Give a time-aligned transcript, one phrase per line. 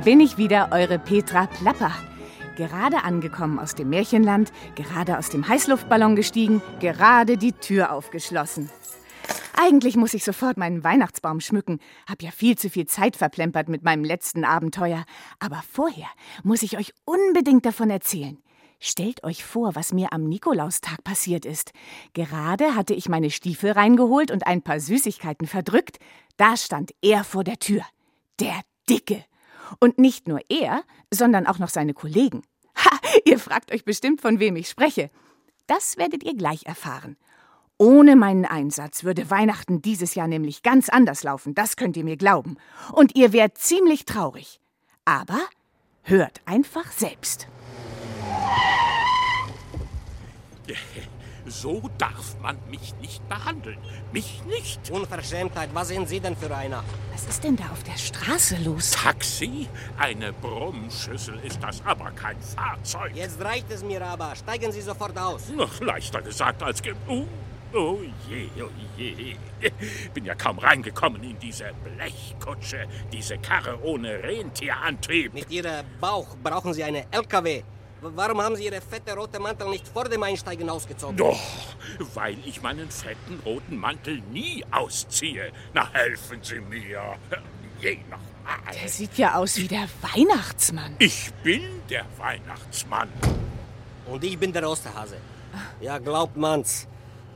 [0.00, 1.92] bin ich wieder, eure Petra Plapper.
[2.56, 8.70] Gerade angekommen aus dem Märchenland, gerade aus dem Heißluftballon gestiegen, gerade die Tür aufgeschlossen.
[9.60, 11.80] Eigentlich muss ich sofort meinen Weihnachtsbaum schmücken.
[12.08, 15.04] Hab ja viel zu viel Zeit verplempert mit meinem letzten Abenteuer.
[15.38, 16.08] Aber vorher
[16.42, 18.38] muss ich euch unbedingt davon erzählen.
[18.78, 21.72] Stellt euch vor, was mir am Nikolaustag passiert ist.
[22.14, 25.98] Gerade hatte ich meine Stiefel reingeholt und ein paar Süßigkeiten verdrückt.
[26.38, 27.82] Da stand er vor der Tür.
[28.38, 29.24] Der Dicke.
[29.78, 32.42] Und nicht nur er, sondern auch noch seine Kollegen.
[32.76, 35.10] Ha, ihr fragt euch bestimmt, von wem ich spreche.
[35.66, 37.16] Das werdet ihr gleich erfahren.
[37.78, 42.18] Ohne meinen Einsatz würde Weihnachten dieses Jahr nämlich ganz anders laufen, das könnt ihr mir
[42.18, 42.56] glauben.
[42.92, 44.60] Und ihr wärt ziemlich traurig.
[45.04, 45.40] Aber
[46.02, 47.48] hört einfach selbst.
[51.50, 53.76] So darf man mich nicht behandeln.
[54.12, 54.88] Mich nicht.
[54.90, 56.84] Unverschämtheit, was sind Sie denn für einer?
[57.12, 58.92] Was ist denn da auf der Straße los?
[58.92, 59.68] Taxi?
[59.98, 63.12] Eine Brummschüssel ist das, aber kein Fahrzeug.
[63.14, 64.36] Jetzt reicht es mir aber.
[64.36, 65.48] Steigen Sie sofort aus.
[65.48, 66.94] Noch leichter gesagt als ge...
[67.08, 67.24] Oh,
[67.74, 69.36] oh je, oh je.
[70.14, 75.34] Bin ja kaum reingekommen in diese Blechkutsche, diese Karre ohne Rentierantrieb.
[75.34, 77.64] Mit Ihrem Bauch brauchen Sie eine LKW.
[78.02, 81.16] Warum haben Sie Ihre fette rote Mantel nicht vor dem Einsteigen ausgezogen?
[81.16, 81.38] Doch,
[82.14, 85.52] weil ich meinen fetten roten Mantel nie ausziehe.
[85.74, 87.16] Na, helfen Sie mir.
[87.80, 88.74] Je nochmal.
[88.74, 90.96] Der sieht ja aus wie der Weihnachtsmann.
[90.98, 93.08] Ich bin der Weihnachtsmann.
[94.06, 95.16] Und ich bin der Osterhase.
[95.80, 96.86] Ja, glaubt man's.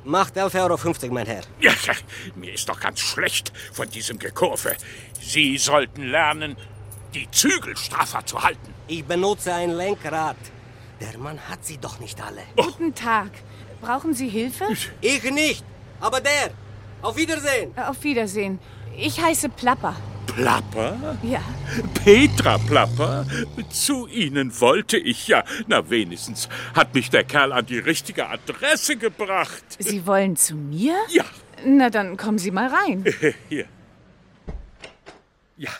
[0.05, 1.43] Macht 11,50 Euro, mein Herr.
[1.61, 1.73] Ja,
[2.35, 4.77] mir ist doch ganz schlecht von diesem Gekurve.
[5.21, 6.57] Sie sollten lernen,
[7.15, 8.75] die Zügel straffer zu halten.
[8.87, 10.37] Ich benutze ein Lenkrad.
[11.13, 12.41] Der Mann hat sie doch nicht alle.
[12.57, 13.31] Guten Tag.
[13.83, 14.65] Brauchen Sie Hilfe?
[15.03, 15.63] Ich nicht,
[16.01, 16.51] aber der.
[17.03, 17.77] Auf Wiedersehen.
[17.77, 18.59] Auf Wiedersehen.
[18.97, 19.95] Ich heiße Plapper.
[20.27, 21.19] Plapper?
[21.23, 21.43] Ja.
[22.03, 23.27] Petra Plapper?
[23.69, 25.45] Zu Ihnen wollte ich ja.
[25.67, 29.63] Na, wenigstens hat mich der Kerl an die richtige Adresse gebracht.
[29.79, 30.97] Sie wollen zu mir?
[31.11, 31.25] Ja.
[31.67, 33.05] Na, dann kommen Sie mal rein.
[33.51, 33.67] Hier.
[35.57, 35.71] Ja,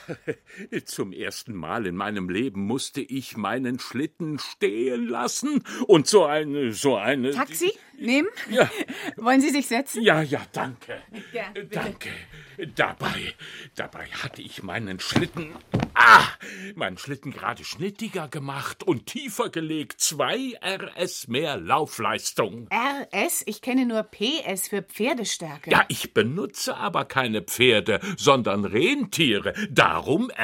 [0.85, 6.73] zum ersten Mal in meinem Leben musste ich meinen Schlitten stehen lassen und so eine,
[6.73, 7.31] so eine.
[7.31, 7.73] Taxi?
[7.97, 8.29] Nehmen?
[8.51, 8.69] Ja.
[9.17, 10.03] Wollen Sie sich setzen?
[10.03, 11.01] Ja, ja, danke.
[11.33, 11.45] Ja.
[11.71, 12.11] Danke.
[12.75, 13.35] Dabei,
[13.75, 15.53] dabei hatte ich meinen Schlitten,
[15.95, 16.27] ah,
[16.75, 20.01] meinen Schlitten gerade schnittiger gemacht und tiefer gelegt.
[20.01, 22.69] Zwei RS mehr Laufleistung.
[22.73, 23.43] RS?
[23.47, 25.71] Ich kenne nur PS für Pferdestärke.
[25.71, 29.53] Ja, ich benutze aber keine Pferde, sondern Rentiere.
[29.71, 30.44] Darum RS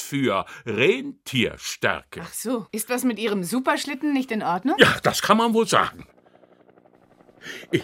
[0.00, 2.20] für Rentierstärke.
[2.22, 2.66] Ach so.
[2.72, 4.76] Ist was mit Ihrem Superschlitten nicht in Ordnung?
[4.78, 6.06] Ja, das kann man wohl sagen.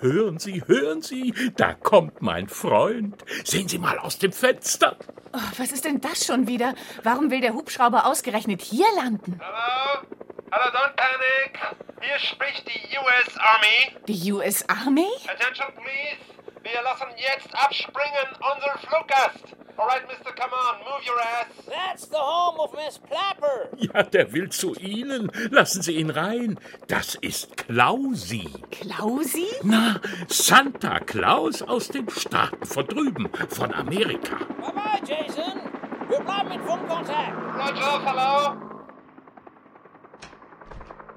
[0.00, 3.24] Hören Sie, hören Sie, da kommt mein Freund.
[3.44, 4.96] Sehen Sie mal aus dem Fenster.
[5.32, 6.74] Oh, was ist denn das schon wieder?
[7.02, 9.40] Warum will der Hubschrauber ausgerechnet hier landen?
[9.42, 10.06] Hallo?
[10.52, 11.58] Hallo, don't panic.
[12.02, 14.04] Hier spricht die US Army.
[14.06, 15.08] Die US Army?
[15.26, 16.20] Attention, please.
[16.62, 19.56] Wir lassen jetzt abspringen unser Fluggast.
[19.78, 21.46] Alright, Mister, come on, move your ass.
[21.66, 23.70] That's the home of Miss Plapper.
[23.78, 25.30] Ja, der will zu Ihnen.
[25.50, 26.58] Lassen Sie ihn rein.
[26.88, 28.48] Das ist Klausi.
[28.70, 29.46] Klausi?
[29.62, 34.36] Na, Santa Claus aus den Staaten von drüben, von Amerika.
[34.60, 35.60] Bye bye, Jason.
[36.08, 37.32] Wir bleiben in Funkkontakt.
[37.58, 38.56] Roger, hello?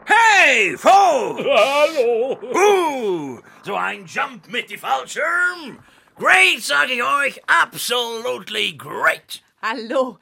[0.05, 1.38] Hey, Fo!
[1.38, 2.38] Hallo.
[2.53, 5.79] Uh, so ein Jump mit die Fallschirm?
[6.17, 7.41] Great, sag ich euch.
[7.47, 9.41] Absolutely great.
[9.61, 10.17] Hallo,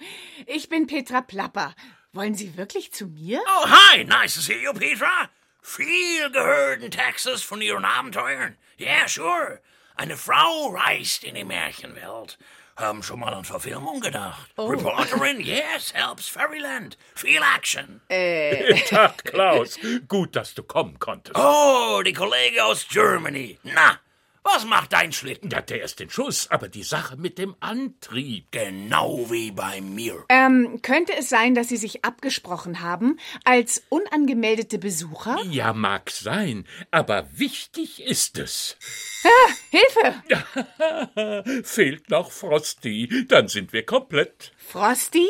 [0.47, 1.75] ich bin Petra Plapper.
[2.13, 3.43] Wollen Sie wirklich zu mir?
[3.45, 4.03] Oh, hi.
[4.03, 5.29] Nice to see you, Petra.
[5.61, 8.57] Viel gehört in Texas von Ihren Abenteuern.
[8.77, 9.61] Ja, sure.
[9.95, 12.39] Eine Frau reist in die Märchenwelt.
[12.75, 14.49] Haben schon mal an Verfilmung gedacht.
[14.57, 16.97] Reporterin, yes, helps Fairyland.
[17.13, 18.01] Viel Action.
[18.89, 19.77] Tag, Klaus.
[20.07, 21.37] Gut, dass du kommen konntest.
[21.37, 23.59] Oh, die Kollege aus Germany.
[23.61, 23.99] Na,
[24.43, 25.49] was macht dein Schlitten?
[25.49, 28.51] Ja, der ist in Schuss, aber die Sache mit dem Antrieb.
[28.51, 30.25] Genau wie bei mir.
[30.29, 35.37] Ähm, könnte es sein, dass Sie sich abgesprochen haben als unangemeldete Besucher?
[35.49, 38.77] Ja, mag sein, aber wichtig ist es.
[39.69, 40.23] Hilfe!
[41.63, 44.51] Fehlt noch Frosty, dann sind wir komplett.
[44.57, 45.27] Frosty?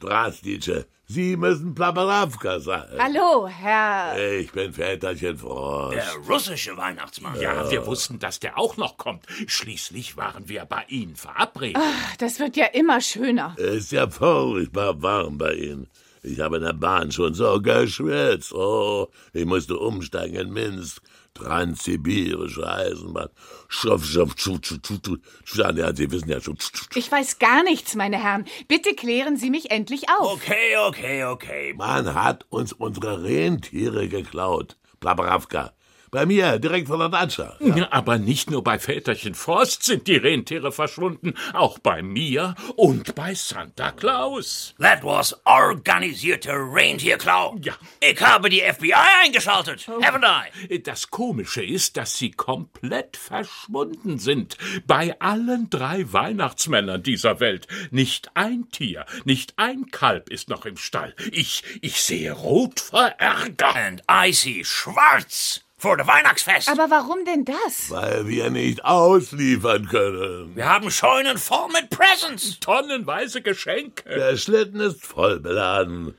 [0.00, 2.88] Drastice, Sie müssen Plaperawka sein.
[2.98, 4.16] Hallo, Herr.
[4.38, 5.94] Ich bin Väterchen Frost.
[5.94, 7.38] Der russische Weihnachtsmann.
[7.38, 9.26] Ja, wir wussten, dass der auch noch kommt.
[9.46, 11.82] Schließlich waren wir bei Ihnen verabredet.
[12.16, 13.54] Das wird ja immer schöner.
[13.58, 15.86] Ist ja furchtbar warm bei Ihnen.
[16.22, 18.54] Ich habe in der Bahn schon so geschwitzt.
[18.54, 21.02] Oh, ich musste umsteigen in Minsk.
[21.34, 23.30] Transsibirische Eisenbahn.
[23.68, 25.76] Schruff, schruff, schruff, schruff, schruff, schruff.
[25.76, 26.58] Ja, Sie wissen ja schon.
[26.94, 28.44] Ich weiß gar nichts, meine Herren.
[28.68, 30.34] Bitte klären Sie mich endlich auf.
[30.34, 31.74] Okay, okay, okay.
[31.74, 34.76] Man hat uns unsere Rentiere geklaut.
[35.00, 35.72] Plabaravka.
[36.14, 37.56] Bei mir, direkt von der Datscha.
[37.58, 43.14] Ja, aber nicht nur bei Väterchen Frost sind die Rentiere verschwunden, auch bei mir und
[43.14, 44.74] bei Santa Claus.
[44.78, 47.56] That was organisierter Rentierklau.
[47.62, 47.72] Ja.
[47.98, 48.92] Ich habe die FBI
[49.24, 50.26] eingeschaltet, haven't
[50.68, 50.82] I?
[50.82, 54.58] Das Komische ist, dass sie komplett verschwunden sind.
[54.86, 57.68] Bei allen drei Weihnachtsmännern dieser Welt.
[57.90, 61.14] Nicht ein Tier, nicht ein Kalb ist noch im Stall.
[61.30, 63.74] Ich, ich sehe rot vor Ärger.
[63.74, 66.68] And I see schwarz vor der Weihnachtsfest.
[66.68, 67.90] Aber warum denn das?
[67.90, 70.54] Weil wir nicht ausliefern können.
[70.54, 72.60] Wir haben Scheunen voll mit Presents.
[72.60, 74.08] Tonnenweise Geschenke.
[74.08, 76.14] Der Schlitten ist voll beladen.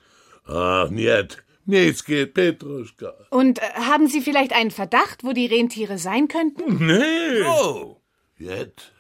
[0.45, 1.42] Ach, niet.
[1.65, 3.13] Nichts geht, Petruschka.
[3.30, 6.86] Und äh, haben Sie vielleicht einen Verdacht, wo die Rentiere sein könnten?
[6.86, 7.44] Nee.
[7.48, 8.01] Oh,
[8.38, 8.92] Jet,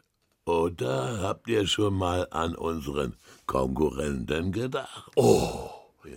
[0.45, 3.17] oder habt ihr schon mal an unseren
[3.47, 5.11] Konkurrenten gedacht?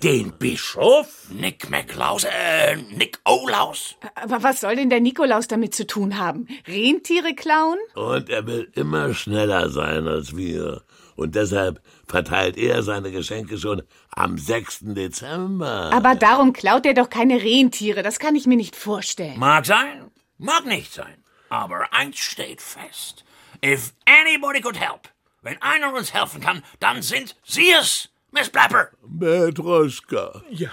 [0.02, 1.28] Den Bischof?
[1.30, 3.94] Nick McLaus, äh, Nick Olaus.
[4.16, 6.48] Aber was soll denn der Nikolaus damit zu tun haben?
[6.66, 7.78] Rentiere klauen?
[7.94, 10.82] Und er will immer schneller sein als wir.
[11.14, 14.80] Und deshalb verteilt er seine Geschenke schon am 6.
[14.94, 15.90] Dezember.
[15.92, 18.02] Aber darum klaut er doch keine Rentiere.
[18.02, 19.38] Das kann ich mir nicht vorstellen.
[19.38, 21.24] Mag sein, mag nicht sein.
[21.48, 23.24] Aber eins steht fest.
[23.64, 25.08] If anybody could help,
[25.42, 28.90] wenn einer uns helfen kann, dann sind Sie es, Miss Blapper.
[29.18, 30.42] Petruschka.
[30.50, 30.70] Ja,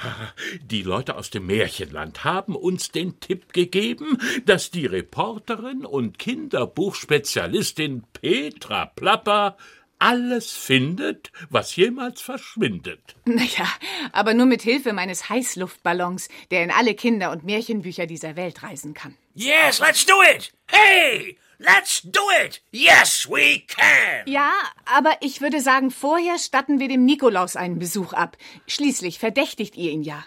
[0.62, 8.04] die Leute aus dem Märchenland haben uns den Tipp gegeben, dass die Reporterin und Kinderbuchspezialistin
[8.12, 9.56] Petra Plapper
[9.98, 13.16] alles findet, was jemals verschwindet.
[13.24, 13.70] Naja,
[14.12, 18.94] aber nur mit Hilfe meines Heißluftballons, der in alle Kinder- und Märchenbücher dieser Welt reisen
[18.94, 19.16] kann.
[19.36, 20.52] Yes, let's do it.
[20.68, 22.62] Hey, let's do it.
[22.72, 24.24] Yes, we can.
[24.26, 24.52] Ja,
[24.86, 28.38] aber ich würde sagen, vorher statten wir dem Nikolaus einen Besuch ab.
[28.68, 30.24] Schließlich verdächtigt ihr ihn ja.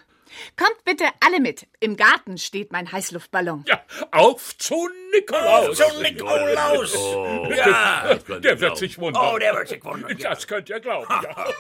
[0.56, 1.66] Kommt bitte alle mit.
[1.80, 3.64] Im Garten steht mein Heißluftballon.
[3.66, 5.78] Ja, auf zu Nikolaus!
[5.78, 6.94] So Nick Olaus.
[7.56, 8.04] Ja.
[8.08, 9.34] Das könnt ihr Der wird sich wundern.
[9.34, 10.18] Oh, der wird sich wundern.
[10.18, 10.30] Ja.
[10.30, 11.46] Das könnt ihr glauben, ja.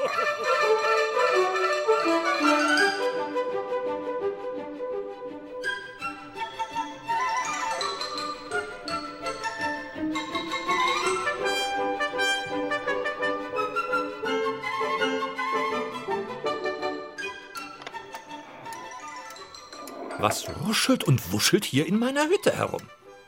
[20.26, 22.82] Was ruschelt und wuschelt hier in meiner Hütte herum?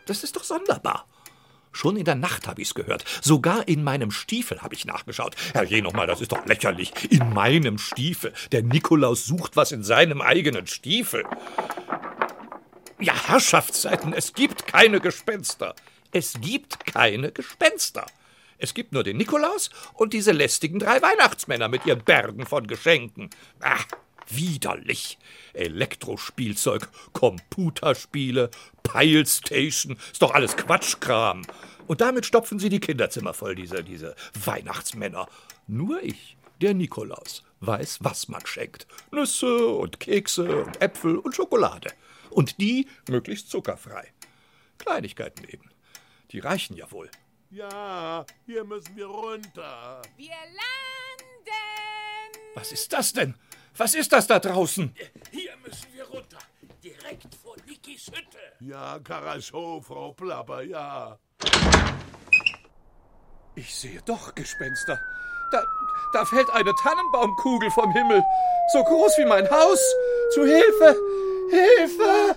[0.06, 1.06] Das ist doch sonderbar.
[1.70, 3.04] Schon in der Nacht habe ich's gehört.
[3.22, 5.36] Sogar in meinem Stiefel habe ich nachgeschaut.
[5.52, 6.92] Herrje, noch mal, das ist doch lächerlich.
[7.12, 8.32] In meinem Stiefel.
[8.50, 11.22] Der Nikolaus sucht was in seinem eigenen Stiefel.
[12.98, 15.76] Ja, Herrschaftszeiten, es gibt keine Gespenster.
[16.10, 18.06] Es gibt keine Gespenster.
[18.58, 23.30] Es gibt nur den Nikolaus und diese lästigen drei Weihnachtsmänner mit ihren Bergen von Geschenken.
[23.60, 23.78] Ah,
[24.28, 25.18] widerlich.
[25.52, 28.50] Elektrospielzeug, Computerspiele,
[28.82, 31.42] Pilestation, ist doch alles Quatschkram.
[31.86, 35.28] Und damit stopfen sie die Kinderzimmer voll, diese, diese Weihnachtsmänner.
[35.66, 38.86] Nur ich, der Nikolaus, weiß, was man schenkt.
[39.10, 41.92] Nüsse und Kekse und Äpfel und Schokolade.
[42.30, 44.12] Und die möglichst zuckerfrei.
[44.78, 45.70] Kleinigkeiten eben.
[46.30, 47.10] Die reichen ja wohl.
[47.50, 50.02] Ja, hier müssen wir runter.
[50.16, 50.68] Wir landen!
[52.54, 53.34] Was ist das denn?
[53.78, 54.92] Was ist das da draußen?
[55.30, 56.38] Hier müssen wir runter.
[56.82, 58.38] Direkt vor Nikis Hütte.
[58.58, 61.16] Ja, Karaschow, Frau Plapper, ja.
[63.54, 65.00] Ich sehe doch Gespenster.
[65.52, 65.62] Da,
[66.12, 68.22] da fällt eine Tannenbaumkugel vom Himmel.
[68.72, 69.80] So groß wie mein Haus.
[70.34, 70.96] Zu Hilfe!
[71.50, 72.36] Hilfe!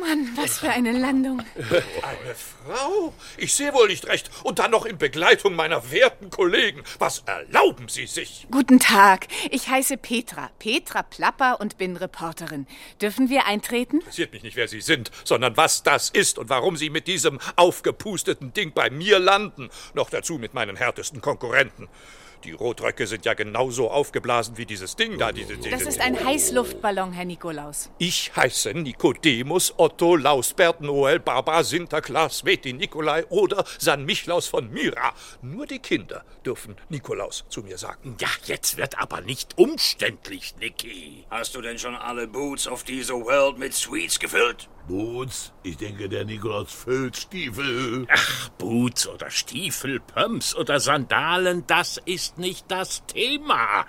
[0.00, 1.42] Mann, was für eine Landung.
[1.56, 3.12] Eine Frau?
[3.36, 4.30] Ich sehe wohl nicht recht.
[4.42, 6.82] Und dann noch in Begleitung meiner werten Kollegen.
[6.98, 8.46] Was erlauben Sie sich?
[8.50, 9.26] Guten Tag.
[9.50, 10.50] Ich heiße Petra.
[10.58, 12.66] Petra Plapper und bin Reporterin.
[13.00, 13.98] Dürfen wir eintreten?
[13.98, 17.38] Interessiert mich nicht, wer Sie sind, sondern was das ist und warum Sie mit diesem
[17.56, 19.70] aufgepusteten Ding bei mir landen.
[19.94, 21.88] Noch dazu mit meinen härtesten Konkurrenten.
[22.44, 25.32] Die Rotröcke sind ja genauso aufgeblasen wie dieses Ding da.
[25.32, 27.90] Diese, diese, Das ist ein Heißluftballon, Herr Nikolaus.
[27.98, 35.12] Ich heiße Nikodemus Otto Lausbert Noel Barbara Sinterklaas Sveti Nikolai oder San Michlaus von Myra.
[35.42, 38.16] Nur die Kinder dürfen Nikolaus zu mir sagen.
[38.20, 41.24] Ja, jetzt wird aber nicht umständlich, Niki.
[41.30, 44.68] Hast du denn schon alle Boots auf dieser World mit Sweets gefüllt?
[44.88, 48.06] Boots, ich denke, der Nikolaus füllt Stiefel.
[48.10, 53.84] Ach, Boots oder Stiefel, Pumps oder Sandalen, das ist nicht das Thema.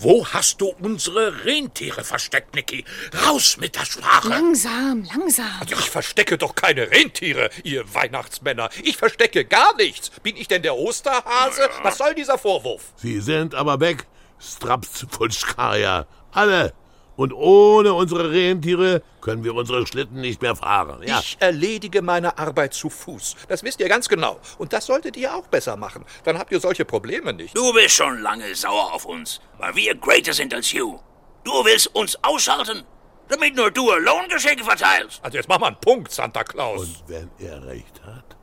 [0.00, 2.84] Wo hast du unsere Rentiere versteckt, Niki?
[3.26, 4.28] Raus mit der Sprache!
[4.28, 5.60] Langsam, langsam.
[5.64, 8.70] Ich verstecke doch keine Rentiere, ihr Weihnachtsmänner.
[8.84, 10.10] Ich verstecke gar nichts.
[10.22, 11.68] Bin ich denn der Osterhase?
[11.82, 12.92] Was soll dieser Vorwurf?
[12.94, 14.06] Sie sind aber weg,
[14.38, 16.06] Strapsfutschkaja.
[16.30, 16.74] Alle.
[17.18, 21.02] Und ohne unsere Rentiere können wir unsere Schlitten nicht mehr fahren.
[21.04, 21.18] Ja.
[21.18, 23.34] Ich erledige meine Arbeit zu Fuß.
[23.48, 24.38] Das wisst ihr ganz genau.
[24.56, 26.04] Und das solltet ihr auch besser machen.
[26.22, 27.56] Dann habt ihr solche Probleme nicht.
[27.56, 31.00] Du bist schon lange sauer auf uns, weil wir greater sind als you.
[31.42, 32.84] Du willst uns ausschalten,
[33.28, 35.18] damit nur du Lohngeschenke verteilst.
[35.20, 36.82] Also jetzt mach mal einen Punkt, Santa Claus.
[36.82, 38.36] Und wenn er recht hat,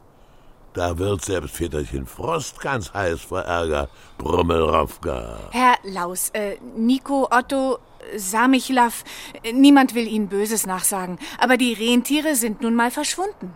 [0.73, 3.87] da wird selbst Väterchen Frost ganz heiß vor Ärger.
[4.17, 5.49] Brummelrofka.
[5.51, 7.79] Herr Laus, äh, Nico, Otto,
[8.15, 9.03] Samichlav,
[9.53, 13.53] niemand will Ihnen Böses nachsagen, aber die Rentiere sind nun mal verschwunden.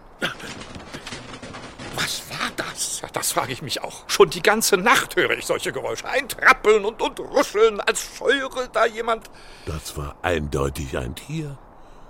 [1.95, 3.01] Was war das?
[3.13, 4.03] Das frage ich mich auch.
[4.07, 6.07] Schon die ganze Nacht höre ich solche Geräusche.
[6.07, 9.29] Ein Trappeln und, und Ruscheln, als scheure da jemand.
[9.65, 11.57] Das war eindeutig ein Tier.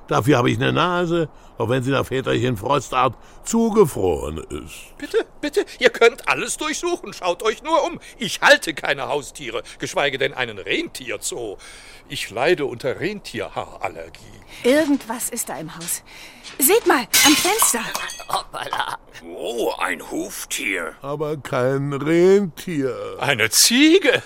[0.10, 4.98] Dafür habe ich eine Nase, auch wenn sie nach Väterchen Frostart zugefroren ist.
[4.98, 7.13] Bitte, bitte, ihr könnt alles durchsuchen.
[7.13, 8.00] Schaut euch nur um.
[8.18, 11.58] Ich halte keine Haustiere, geschweige denn einen Rentierzoo.
[12.10, 14.20] Ich leide unter Rentierhaarallergie.
[14.63, 16.01] Irgendwas ist da im Haus.
[16.58, 17.82] Seht mal, am Fenster.
[18.28, 18.98] Hoppala.
[19.24, 20.96] Oh, ein Huftier.
[21.04, 22.96] Aber kein Rentier.
[23.20, 24.24] Eine Ziege?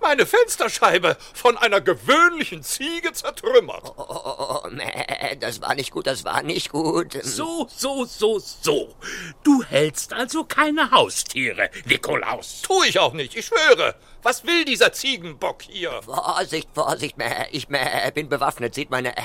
[0.00, 3.92] Meine Fensterscheibe von einer gewöhnlichen Ziege zertrümmert.
[3.96, 7.18] Oh, oh, oh, meh, das war nicht gut, das war nicht gut.
[7.22, 8.94] So, so, so, so.
[9.42, 12.62] Du hältst also keine Haustiere, Nikolaus.
[12.62, 13.94] Tu ich auch nicht, ich schwöre.
[14.22, 16.02] Was will dieser Ziegenbock hier?
[16.02, 17.16] Vorsicht, Vorsicht,
[17.50, 19.20] ich bin bewaffnet, seht meine äh,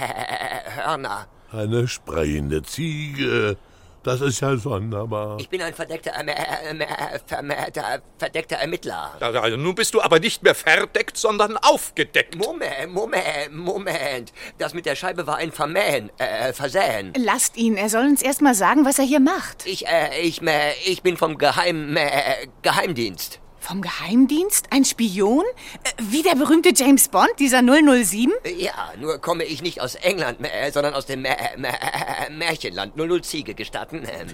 [0.76, 1.28] Hörner.
[1.52, 3.58] Eine sprechende Ziege.
[4.04, 5.38] Das ist ja sonderbar.
[5.40, 9.14] Ich bin ein verdeckter, äh, äh, äh, vermehrter, verdeckter Ermittler.
[9.20, 12.36] Also, nun bist du aber nicht mehr verdeckt, sondern aufgedeckt.
[12.38, 14.34] Moment, Moment, Moment.
[14.58, 17.14] Das mit der Scheibe war ein Vermähen, äh, Versäen.
[17.18, 19.66] Lasst ihn, er soll uns erst mal sagen, was er hier macht.
[19.66, 23.40] Ich, äh, ich, äh, ich bin vom Geheim, äh, Geheimdienst.
[23.60, 24.68] Vom Geheimdienst?
[24.72, 25.44] Ein Spion?
[25.84, 28.32] Äh, Wie der berühmte James Bond, dieser 007?
[28.58, 32.96] Ja, nur komme ich nicht aus England, äh, sondern aus dem äh, äh, Märchenland.
[32.96, 34.04] 00 Ziege gestatten.
[34.10, 34.28] Ähm,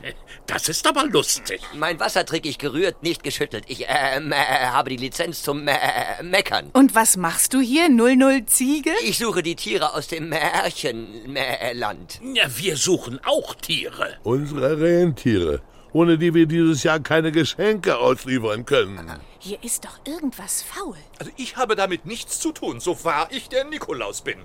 [0.47, 1.61] Das ist aber lustig.
[1.75, 3.65] mein Wasser trinke ich gerührt, nicht geschüttelt.
[3.67, 5.73] Ich ähm, äh, habe die Lizenz zum äh,
[6.23, 6.69] Meckern.
[6.73, 8.91] Und was machst du hier, 00 Ziege?
[9.03, 12.19] Ich suche die Tiere aus dem Märchenland.
[12.33, 14.17] Ja, wir suchen auch Tiere.
[14.23, 15.61] Unsere Rentiere,
[15.95, 18.99] ohne die wir dieses Jahr keine Geschenke ausliefern können.
[19.45, 20.97] Hier ist doch irgendwas faul.
[21.19, 24.39] Also ich habe damit nichts zu tun, so wahr ich der Nikolaus bin.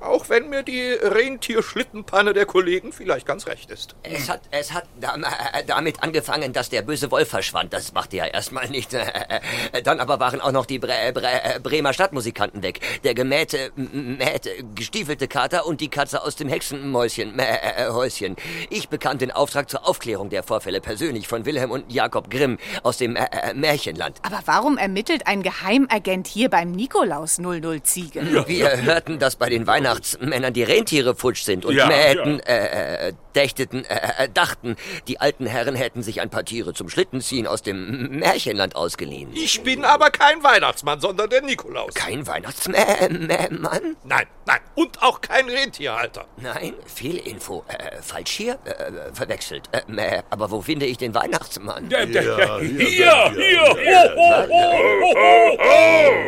[0.00, 3.96] Auch wenn mir die Rentierschlittenpanne der Kollegen vielleicht ganz recht ist.
[4.02, 7.74] Es hat, es hat äh, damit angefangen, dass der böse Wolf verschwand.
[7.74, 8.96] Das machte ja erstmal nicht.
[9.84, 12.80] Dann aber waren auch noch die Bre Bre Bremer Stadtmusikanten weg.
[13.04, 18.36] Der gemähte, mähte, gestiefelte Kater und die Katze aus dem Hexenmäuschen, äh, Häuschen.
[18.70, 22.96] Ich bekam den Auftrag zur Aufklärung der Vorfälle persönlich von Wilhelm und Jakob Grimm aus
[22.96, 24.18] dem äh, äh, Märchenland.
[24.22, 28.46] Aber warum ermittelt ein Geheimagent hier beim Nikolaus 00 Ziege?
[28.46, 33.12] Wir hörten, dass bei den Weihnachtsmännern die Rentiere futsch sind und Ja, mähten, äh, äh,
[33.34, 34.76] dächteten, äh, äh, dachten,
[35.08, 39.30] die alten Herren hätten sich ein paar Tiere zum Schlittenziehen aus dem Märchenland ausgeliehen.
[39.34, 41.94] Ich bin aber kein Weihnachtsmann, sondern der Nikolaus.
[41.94, 42.76] Kein Weihnachtsmann?
[43.26, 43.58] Nein,
[44.04, 44.60] nein.
[44.74, 46.26] Und auch kein Rentierhalter.
[46.36, 47.64] Nein, Fehlinfo.
[47.68, 49.68] Äh, falsch hier äh, verwechselt.
[49.72, 51.88] Äh, mäh, aber wo finde ich den Weihnachtsmann?
[51.90, 54.35] Ja, ja, Ja, hier, hier hier, ho, ho, ho.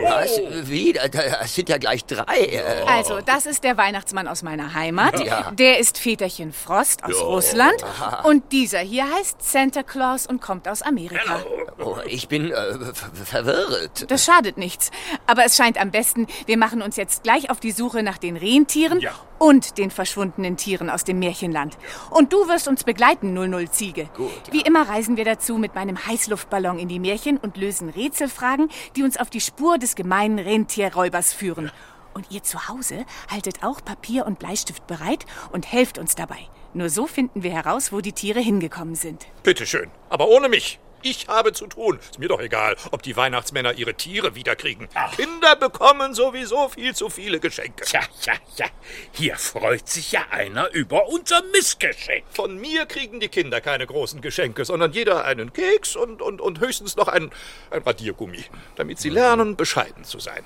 [0.03, 0.41] Was?
[0.69, 0.93] Wie?
[0.93, 2.25] Da- Das sind ja gleich drei.
[2.41, 5.19] Äh, Also, das ist der Weihnachtsmann aus meiner Heimat.
[5.25, 5.50] Ja.
[5.53, 7.77] Der ist Väterchen Frost aus Russland.
[8.25, 11.41] Und dieser hier heißt Santa Claus und kommt aus Amerika.
[11.79, 12.55] oh, ich bin äh,
[12.95, 13.11] ver-
[13.45, 14.11] verwirrt.
[14.11, 14.91] Das schadet nichts.
[15.27, 18.37] Aber es scheint am besten, wir machen uns jetzt gleich auf die Suche nach den
[18.37, 19.12] Rentieren Ja.
[19.38, 21.77] und den verschwundenen Tieren aus dem Märchenland.
[22.11, 24.09] Und du wirst uns begleiten, 00 Ziege.
[24.17, 28.71] Gut, Wie immer reisen wir dazu mit meinem Heißluftballon in die Märchen und lösen Rätselfragen,
[28.97, 31.71] die uns auf die Spur des gemeinen Rentierräubers führen.
[32.14, 36.49] Und ihr zu Hause haltet auch Papier und Bleistift bereit und helft uns dabei.
[36.75, 39.26] Nur so finden wir heraus, wo die Tiere hingekommen sind.
[39.43, 39.90] Bitteschön.
[40.11, 40.81] Aber ohne mich.
[41.02, 41.99] Ich habe zu tun.
[41.99, 44.88] Ist mir doch egal, ob die Weihnachtsmänner ihre Tiere wiederkriegen.
[45.17, 47.85] Kinder bekommen sowieso viel zu viele Geschenke.
[47.85, 48.67] Tja, ja, ja.
[49.12, 52.25] Hier freut sich ja einer über unser Missgeschenk.
[52.31, 56.61] Von mir kriegen die Kinder keine großen Geschenke, sondern jeder einen Keks und, und, und
[56.61, 57.31] höchstens noch ein,
[57.71, 58.45] ein Radiergummi,
[58.76, 60.43] damit sie lernen, bescheiden zu sein.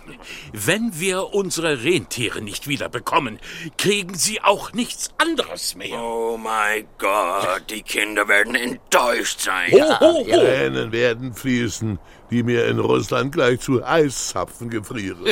[0.52, 3.40] Wenn wir unsere Rentiere nicht wieder bekommen,
[3.78, 6.00] kriegen sie auch nichts anderes mehr.
[6.00, 9.70] Oh mein Gott, die Kinder werden enttäuscht sein.
[9.72, 11.98] Ho, ho, ho, Tränen werden fließen,
[12.30, 15.22] die mir in Russland gleich zu Eiszapfen gefrieren.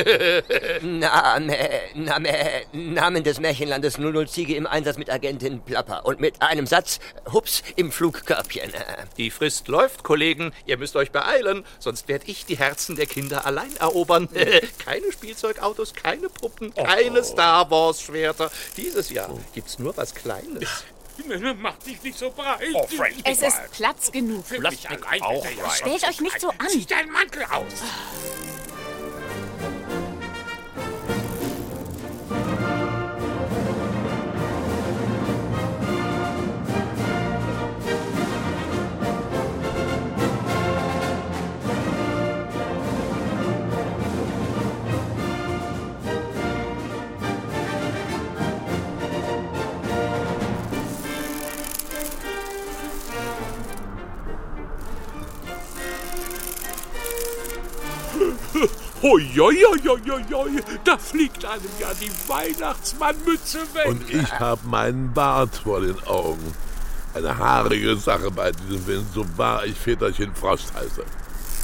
[0.99, 1.57] Name,
[1.95, 2.29] Name,
[2.73, 6.05] Namen des Märchenlandes 00 Ziege im Einsatz mit Agentin Plapper.
[6.05, 6.99] Und mit einem Satz,
[7.31, 8.71] hups, im Flugkörbchen.
[9.17, 10.51] Die Frist läuft, Kollegen.
[10.65, 14.29] Ihr müsst euch beeilen, sonst werde ich die Herzen der Kinder allein erobern.
[14.85, 18.51] keine Spielzeugautos, keine Puppen, keine Star Wars Schwerter.
[18.77, 20.85] Dieses Jahr gibt's nur was Kleines.
[21.59, 22.59] Mach dich nicht so breit.
[22.73, 24.43] Oh, Frank, Es ist Platz genug.
[24.57, 25.21] Lass mich allein.
[25.75, 26.69] Stellt euch nicht so an.
[26.69, 27.65] Zieh deinen Mantel aus.
[59.01, 63.87] Hoi, hoi, hoi, hoi, hoi, da fliegt einem ja die Weihnachtsmannmütze weg.
[63.87, 66.53] Und ich habe meinen Bart vor den Augen.
[67.15, 71.03] Eine haarige Sache bei diesem Wind, so wahr ich Väterchen Frost heiße.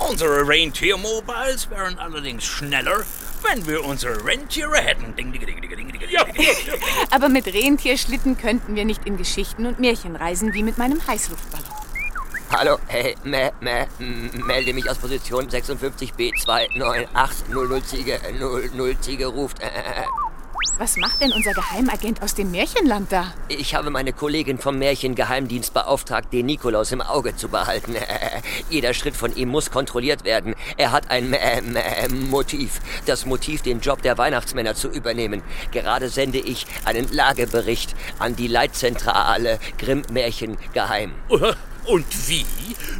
[0.09, 3.03] Unsere Rentier-Mobiles wären allerdings schneller,
[3.43, 5.15] wenn wir unsere Rentiere hätten.
[5.15, 6.43] Ding, ding, ding, ding, ding, ding, ding, Ja, ding.
[7.11, 11.86] Aber mit Rentierschlitten könnten wir nicht in Geschichten und Märchen reisen wie mit meinem Heißluftballon.
[12.49, 13.87] Hallo, hey, me, me,
[14.45, 18.21] melde mich aus Position 56B29800 Ziege,
[18.73, 19.61] 00 Ziege ruft.
[19.61, 20.05] Äh, äh,
[20.79, 23.33] Was macht denn unser Geheimagent aus dem Märchenland da?
[23.49, 27.95] Ich habe meine Kollegin vom Märchengeheimdienst beauftragt, den Nikolaus im Auge zu behalten.
[27.95, 30.55] Äh, jeder Schritt von ihm muss kontrolliert werden.
[30.77, 32.79] Er hat ein äh, äh, Motiv.
[33.05, 35.41] Das Motiv, den Job der Weihnachtsmänner zu übernehmen.
[35.73, 41.11] Gerade sende ich einen Lagebericht an die Leitzentrale Grimm Märchen Geheim.
[41.87, 42.45] Und wie?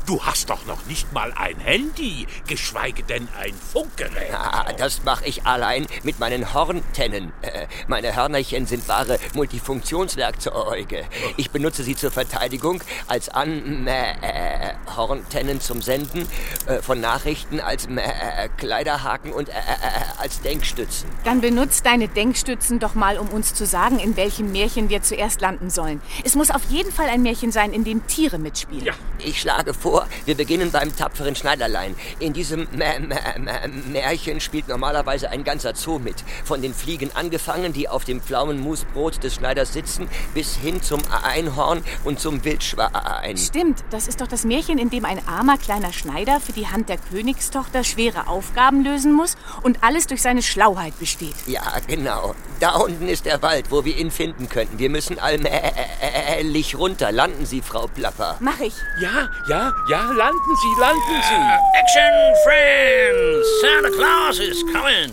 [0.05, 4.33] Du hast doch noch nicht mal ein Handy, geschweige denn ein Funkgerät.
[4.33, 7.33] Ah, das mache ich allein mit meinen Horntennen.
[7.41, 11.03] Äh, meine Hörnerchen sind wahre Multifunktionswerkzeuge.
[11.35, 16.25] Ich benutze sie zur Verteidigung, als an äh, Horntennen zum Senden
[16.67, 19.53] äh, von Nachrichten, als äh, Kleiderhaken und äh,
[20.17, 21.09] als Denkstützen.
[21.25, 25.41] Dann benutzt deine Denkstützen doch mal, um uns zu sagen, in welchem Märchen wir zuerst
[25.41, 26.01] landen sollen.
[26.23, 28.76] Es muss auf jeden Fall ein Märchen sein, in dem Tiere mitspielen.
[28.83, 28.93] Ja.
[29.19, 31.95] Ich schlage vor, wir beginnen beim tapferen Schneiderlein.
[32.19, 36.23] In diesem Mä- Mä- Mä- Märchen spielt normalerweise ein ganzer Zoo mit.
[36.45, 41.83] Von den Fliegen angefangen, die auf dem Pflaumenmusbrot des Schneiders sitzen, bis hin zum Einhorn
[42.03, 43.37] und zum Wildschwein.
[43.37, 46.87] Stimmt, das ist doch das Märchen, in dem ein armer kleiner Schneider für die Hand
[46.89, 51.35] der Königstochter schwere Aufgaben lösen muss und alles durch seine Schlauheit besteht.
[51.47, 52.35] Ja, genau.
[52.59, 54.77] Da unten ist der Wald, wo wir ihn finden könnten.
[54.79, 57.11] Wir müssen allmählich runter.
[57.11, 58.37] Landen Sie, Frau Plapper.
[58.39, 58.73] Mach ich.
[59.01, 61.77] Ja, ja, ja, landen Sie, landen Sie.
[61.79, 63.47] Action, friends!
[63.61, 65.11] Santa Claus is coming!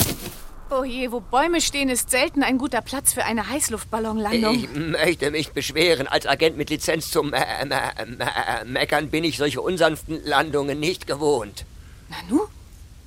[0.70, 4.54] Oh je, wo Bäume stehen, ist selten ein guter Platz für eine Heißluftballonlandung.
[4.56, 6.08] Ich möchte mich beschweren.
[6.08, 11.06] Als Agent mit Lizenz zum äh, äh, äh, Meckern bin ich solche unsanften Landungen nicht
[11.06, 11.64] gewohnt.
[12.08, 12.46] Nanu?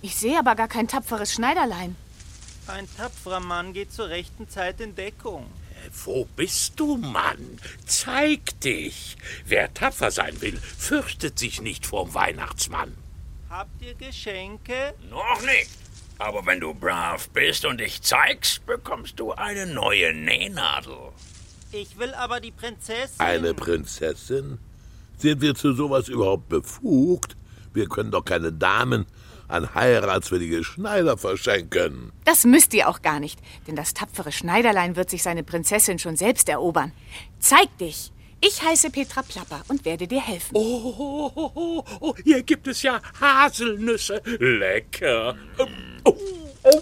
[0.02, 1.96] Ich sehe aber gar kein tapferes Schneiderlein.
[2.68, 5.48] Ein tapferer Mann geht zur rechten Zeit in Deckung.
[6.06, 7.60] Wo bist du, Mann?
[7.86, 9.18] Zeig dich.
[9.46, 12.94] Wer tapfer sein will, fürchtet sich nicht vorm Weihnachtsmann.
[13.50, 14.94] Habt ihr Geschenke?
[15.10, 15.70] Noch nicht.
[16.20, 20.98] Aber wenn du brav bist und dich zeigst, bekommst du eine neue Nähnadel.
[21.72, 23.20] Ich will aber die Prinzessin.
[23.20, 24.58] Eine Prinzessin?
[25.18, 27.36] Sind wir zu sowas überhaupt befugt?
[27.74, 29.06] Wir können doch keine Damen
[29.48, 32.12] an heiratswillige Schneider verschenken.
[32.26, 36.16] Das müsst ihr auch gar nicht, denn das tapfere Schneiderlein wird sich seine Prinzessin schon
[36.16, 36.92] selbst erobern.
[37.40, 38.12] Zeig dich!
[38.40, 40.52] Ich heiße Petra Plapper und werde dir helfen.
[40.54, 44.22] Oh, oh, oh, oh, oh, hier gibt es ja Haselnüsse.
[44.40, 45.36] Lecker.
[45.58, 45.68] Ähm,
[46.04, 46.16] Oh,
[46.64, 46.82] oh,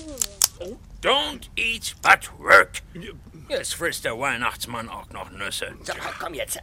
[0.59, 0.75] oh.
[1.01, 2.81] Don't eat but work.
[3.47, 5.67] Jetzt frisst der Weihnachtsmann auch noch Nüsse.
[5.83, 6.59] So, komm jetzt.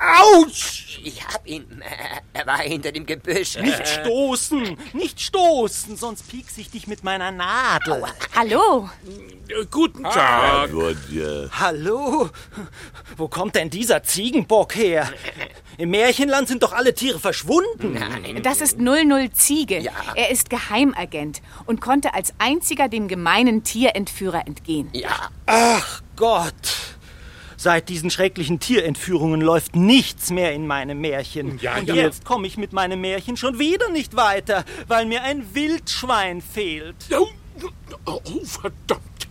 [0.00, 0.98] Autsch!
[1.04, 1.80] Ich hab ihn.
[1.80, 3.56] Äh, Er war hinter dem Gebüsch.
[3.58, 4.76] Nicht stoßen!
[4.94, 8.04] Nicht stoßen, sonst piekse ich dich mit meiner Nadel.
[8.34, 8.90] Hallo!
[9.70, 10.70] Guten Tag.
[10.72, 11.48] Gudje.
[11.52, 12.30] Hallo?
[13.16, 15.12] Wo kommt denn dieser Ziegenbock her?
[15.78, 17.96] Im Märchenland sind doch alle Tiere verschwunden.
[18.42, 19.78] Das ist 00 Ziege.
[19.80, 19.92] Ja.
[20.14, 24.88] Er ist Geheimagent und konnte als einziger dem gemeinen Tierentführer entgehen.
[24.92, 26.94] Ja, Ach Gott!
[27.56, 31.58] Seit diesen schrecklichen Tierentführungen läuft nichts mehr in meinem Märchen.
[31.60, 31.94] Ja, Und ja.
[31.94, 36.96] jetzt komme ich mit meinem Märchen schon wieder nicht weiter, weil mir ein Wildschwein fehlt.
[37.18, 37.28] Oh,
[38.04, 39.28] oh, verdammt.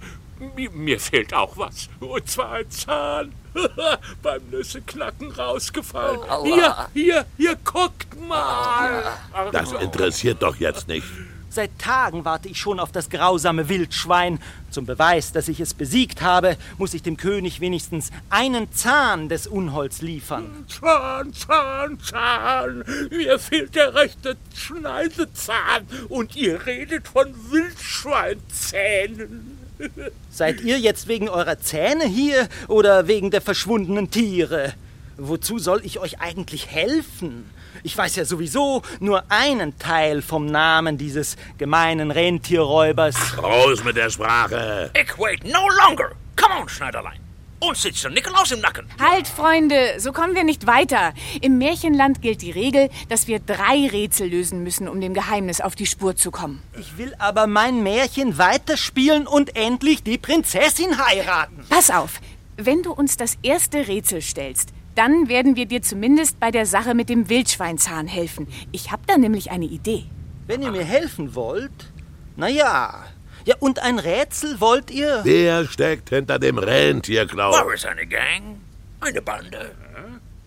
[0.55, 1.89] mir, mir fehlt auch was.
[1.99, 3.33] Und zwar ein Zahn.
[4.23, 6.21] Beim Nüsseknacken rausgefallen.
[6.27, 6.43] Aua.
[6.43, 9.03] Hier, hier, hier, guckt mal.
[9.51, 11.05] Das interessiert doch jetzt nicht.
[11.53, 14.39] Seit Tagen warte ich schon auf das grausame Wildschwein.
[14.71, 19.45] Zum Beweis, dass ich es besiegt habe, muss ich dem König wenigstens einen Zahn des
[19.45, 20.65] Unholds liefern.
[20.67, 22.83] Zahn, Zahn, Zahn.
[23.11, 25.85] Mir fehlt der rechte Schneidezahn.
[26.09, 29.59] Und ihr redet von Wildschweinzähnen.
[30.31, 34.73] Seid ihr jetzt wegen eurer Zähne hier oder wegen der verschwundenen Tiere?
[35.17, 37.47] Wozu soll ich euch eigentlich helfen?
[37.81, 43.15] Ich weiß ja sowieso nur einen Teil vom Namen dieses gemeinen Rentierräubers.
[43.41, 44.91] Raus mit der Sprache.
[44.93, 46.11] Ich wait no longer.
[46.35, 47.19] Come on, Schneiderlein.
[47.59, 48.85] Uns sitzt der Nikolaus im Nacken.
[48.99, 51.13] Halt, Freunde, so kommen wir nicht weiter.
[51.39, 55.73] Im Märchenland gilt die Regel, dass wir drei Rätsel lösen müssen, um dem Geheimnis auf
[55.75, 56.61] die Spur zu kommen.
[56.77, 61.63] Ich will aber mein Märchen weiterspielen und endlich die Prinzessin heiraten.
[61.69, 62.19] Pass auf,
[62.57, 66.93] wenn du uns das erste Rätsel stellst, dann werden wir dir zumindest bei der Sache
[66.93, 68.47] mit dem Wildschweinzahn helfen.
[68.71, 70.05] Ich habe da nämlich eine Idee.
[70.47, 71.91] Wenn ihr mir helfen wollt,
[72.35, 73.05] na ja.
[73.45, 75.21] Ja, und ein Rätsel wollt ihr?
[75.23, 77.51] Wer steckt hinter dem Rentierklau?
[77.51, 78.61] War es eine Gang?
[79.01, 79.71] Eine Bande?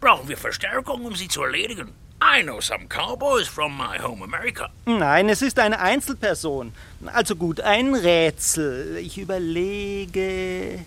[0.00, 1.92] Brauchen wir Verstärkung, um sie zu erledigen?
[2.22, 4.70] I know some cowboys from my home America.
[4.86, 6.72] Nein, es ist eine Einzelperson.
[7.04, 8.96] Also gut, ein Rätsel.
[8.98, 10.80] Ich überlege,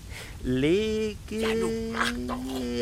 [0.44, 1.46] lege.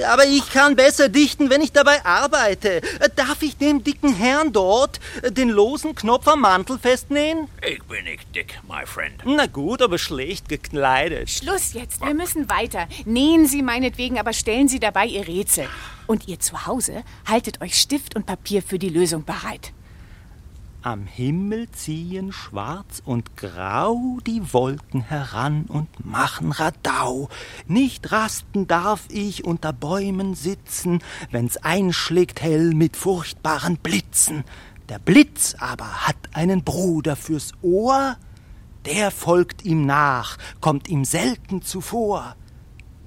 [0.08, 2.82] Aber ich kann besser dichten, wenn ich dabei arbeite.
[3.16, 7.48] Darf ich dem dicken Herrn dort den losen Knopf am Mantel festnähen?
[7.68, 9.22] Ich bin nicht dick, my friend.
[9.26, 11.30] Na gut, aber schlecht gekleidet.
[11.30, 12.88] Schluss jetzt, wir müssen weiter.
[13.06, 15.68] Nähen Sie meinetwegen, aber stellen Sie dabei Ihr Rätsel.
[16.08, 19.74] Und ihr zu Hause haltet euch Stift und Papier für die Lösung bereit.
[20.88, 27.28] Am Himmel ziehen schwarz und grau die Wolken heran und machen Radau.
[27.68, 34.46] Nicht rasten darf ich unter Bäumen sitzen, wenn's einschlägt hell mit furchtbaren Blitzen.
[34.88, 38.16] Der Blitz aber hat einen Bruder fürs Ohr,
[38.86, 42.38] der folgt ihm nach, kommt ihm selten zuvor.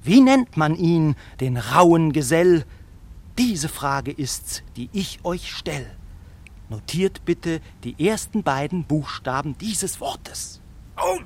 [0.02, 2.66] Wie nennt man ihn, den rauen Gesell?
[3.38, 5.96] Diese Frage ist's, die ich euch stell.
[6.70, 10.62] Notiert bitte die ersten beiden Buchstaben dieses Wortes.
[10.96, 11.18] Oh,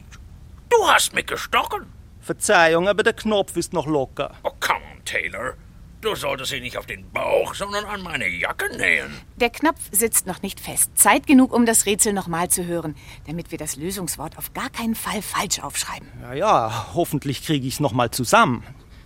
[0.71, 1.85] du hast mich gestochen.
[2.21, 4.35] Verzeihung, aber der Knopf ist noch locker.
[4.43, 5.53] Oh, come on, Taylor.
[6.01, 9.21] Du solltest ihn nicht auf den Bauch, sondern an meine Jacke nähen.
[9.37, 10.91] Der Knopf sitzt noch nicht fest.
[10.97, 12.95] Zeit genug, um das Rätsel nochmal zu hören,
[13.27, 16.09] damit wir das Lösungswort auf gar keinen Fall falsch aufschreiben.
[16.23, 18.63] Ja, ja, hoffentlich kriege ich's noch mal zusammen.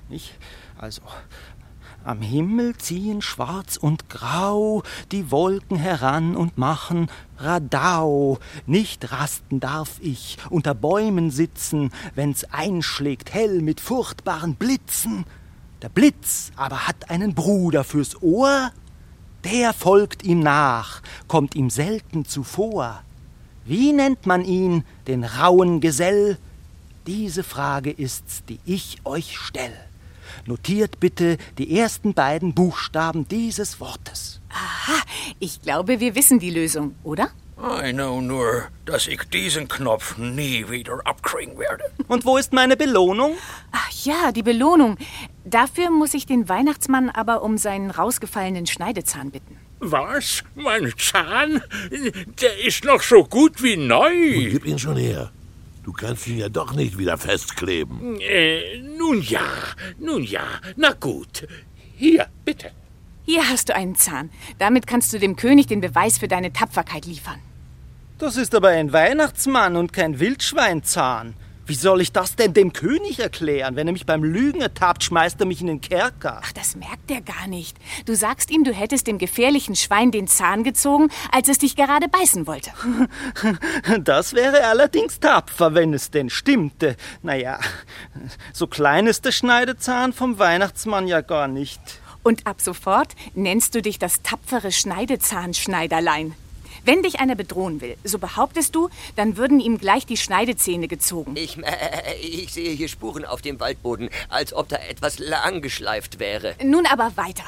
[0.08, 0.34] Ich,
[0.76, 1.02] also,
[2.08, 8.38] am Himmel ziehen schwarz und grau die Wolken heran und machen Radau.
[8.66, 15.26] Nicht rasten darf ich, unter Bäumen sitzen, wenn's einschlägt hell mit furchtbaren Blitzen.
[15.82, 18.70] Der Blitz aber hat einen Bruder fürs Ohr,
[19.44, 23.02] der folgt ihm nach, kommt ihm selten zuvor.
[23.64, 26.38] Wie nennt man ihn, den rauen Gesell?
[27.06, 29.87] Diese Frage ist's, die ich euch stell.
[30.46, 34.40] Notiert bitte die ersten beiden Buchstaben dieses Wortes.
[34.50, 35.00] Aha,
[35.38, 37.30] ich glaube, wir wissen die Lösung, oder?
[37.60, 41.84] I know nur, dass ich diesen Knopf nie wieder abkriegen werde.
[42.06, 43.32] Und wo ist meine Belohnung?
[43.72, 44.96] Ach ja, die Belohnung.
[45.44, 49.56] Dafür muss ich den Weihnachtsmann aber um seinen rausgefallenen Schneidezahn bitten.
[49.80, 50.44] Was?
[50.54, 51.62] Mein Zahn?
[52.40, 54.50] Der ist noch so gut wie neu.
[54.50, 55.32] Gib ihn schon her.
[55.88, 58.20] Du kannst ihn ja doch nicht wieder festkleben.
[58.20, 59.40] Äh, nun ja,
[59.98, 60.42] nun ja.
[60.76, 61.48] Na gut.
[61.96, 62.72] Hier, bitte.
[63.24, 64.28] Hier hast du einen Zahn.
[64.58, 67.38] Damit kannst du dem König den Beweis für deine Tapferkeit liefern.
[68.18, 71.32] Das ist aber ein Weihnachtsmann und kein Wildschweinzahn.
[71.68, 73.76] Wie soll ich das denn dem König erklären?
[73.76, 76.40] Wenn er mich beim Lügen ertappt, schmeißt er mich in den Kerker.
[76.42, 77.76] Ach, das merkt er gar nicht.
[78.06, 82.08] Du sagst ihm, du hättest dem gefährlichen Schwein den Zahn gezogen, als es dich gerade
[82.08, 82.70] beißen wollte.
[84.00, 86.96] Das wäre allerdings tapfer, wenn es denn stimmte.
[87.22, 87.58] Naja,
[88.52, 91.80] so klein ist der Schneidezahn vom Weihnachtsmann ja gar nicht.
[92.22, 96.34] Und ab sofort nennst du dich das tapfere Schneidezahnschneiderlein.
[96.84, 101.34] Wenn dich einer bedrohen will, so behauptest du, dann würden ihm gleich die Schneidezähne gezogen.
[101.36, 106.18] Ich, äh, ich sehe hier Spuren auf dem Waldboden, als ob da etwas lang geschleift
[106.18, 106.54] wäre.
[106.62, 107.44] Nun aber weiter.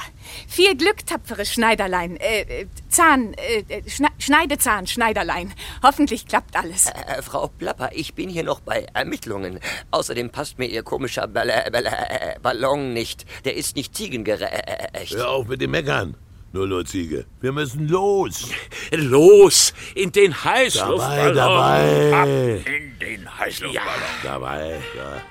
[0.49, 2.17] Viel Glück, tapfere Schneiderlein.
[2.17, 5.53] Äh, äh, Zahn, äh, Schne Schneidezahn, Schneiderlein.
[5.83, 6.87] Hoffentlich klappt alles.
[6.87, 9.61] Äh, Frau Plapper, ich bin hier noch bei Ermittlungen.
[9.91, 13.25] Außerdem passt mir Ihr komischer Ball äh, Ball äh, Ballon nicht.
[13.45, 15.15] Der ist nicht ziegengerecht.
[15.15, 16.17] Hör auf mit dem Meckern.
[16.53, 18.51] Null Ziege, wir müssen los.
[18.91, 21.37] Los, in den Heißluftballon.
[21.37, 22.63] Dabei, Ab dabei.
[22.67, 24.03] In den Heißluftballon.
[24.25, 25.23] Dabei, ja.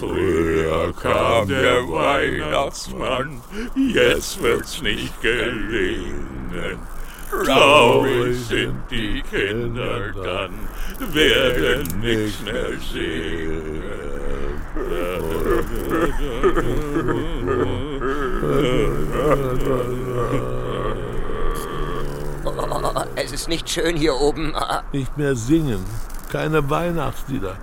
[0.00, 3.42] Früher kam der Weihnachtsmann,
[3.76, 6.78] jetzt wird's nicht gelingen.
[7.44, 10.54] Traurig sind die Kinder dann,
[11.12, 13.82] werden nichts mehr sehen.
[22.46, 22.52] Oh,
[23.16, 24.54] es ist nicht schön hier oben.
[24.92, 25.84] Nicht mehr singen,
[26.32, 27.58] keine Weihnachtslieder.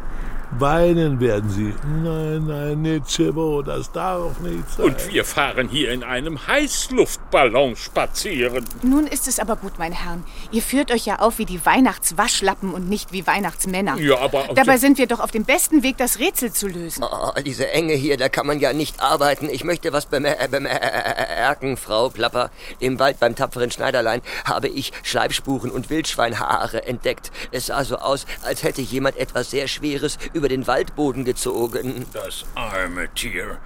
[0.51, 1.73] Weinen werden sie.
[2.03, 4.85] Nein, nein, Nitschebo, das darf nicht sein.
[4.85, 8.65] Und wir fahren hier in einem Heißluftballon spazieren.
[8.81, 10.23] Nun ist es aber gut, meine Herren.
[10.51, 13.97] Ihr führt euch ja auf wie die Weihnachtswaschlappen und nicht wie Weihnachtsmänner.
[13.97, 14.47] Ja, aber...
[14.55, 17.03] Dabei sind wir doch auf dem besten Weg, das Rätsel zu lösen.
[17.03, 19.49] oh, diese Enge hier, da kann man ja nicht arbeiten.
[19.49, 22.51] Ich möchte was bemer bemerken, Frau Plapper.
[22.79, 27.31] Im Wald beim tapferen Schneiderlein habe ich Schleifspuren und Wildschweinhaare entdeckt.
[27.51, 32.05] Es sah so aus, als hätte jemand etwas sehr Schweres über den Waldboden gezogen.
[32.13, 33.57] Das arme Tier.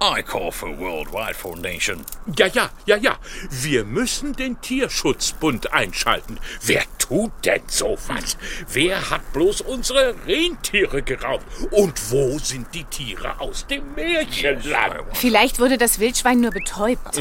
[0.00, 2.04] I call for Worldwide Foundation.
[2.36, 3.18] Ja, ja, ja, ja.
[3.50, 6.38] Wir müssen den Tierschutzbund einschalten.
[6.62, 8.36] Wer tut denn sowas?
[8.68, 11.44] Wer hat bloß unsere Rentiere geraubt?
[11.72, 15.04] Und wo sind die Tiere aus dem Märchenland?
[15.14, 17.20] Vielleicht wurde das Wildschwein nur betäubt.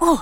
[0.00, 0.18] Oh,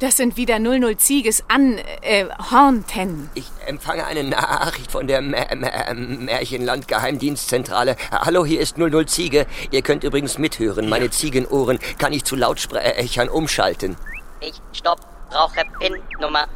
[0.00, 3.28] das sind wieder 00 Zieges an äh, Horntennen.
[3.34, 7.96] Ich empfange eine Nachricht von der Mä Mä Märchenland-Geheimdienstzentrale.
[8.10, 9.46] Hallo, hier ist 00 Ziege.
[9.70, 10.88] Ihr könnt übrigens mithören.
[10.88, 13.96] Meine Ziegenohren kann ich zu Lautsprechern umschalten.
[14.40, 16.46] Ich stopp, brauche PIN-Nummer.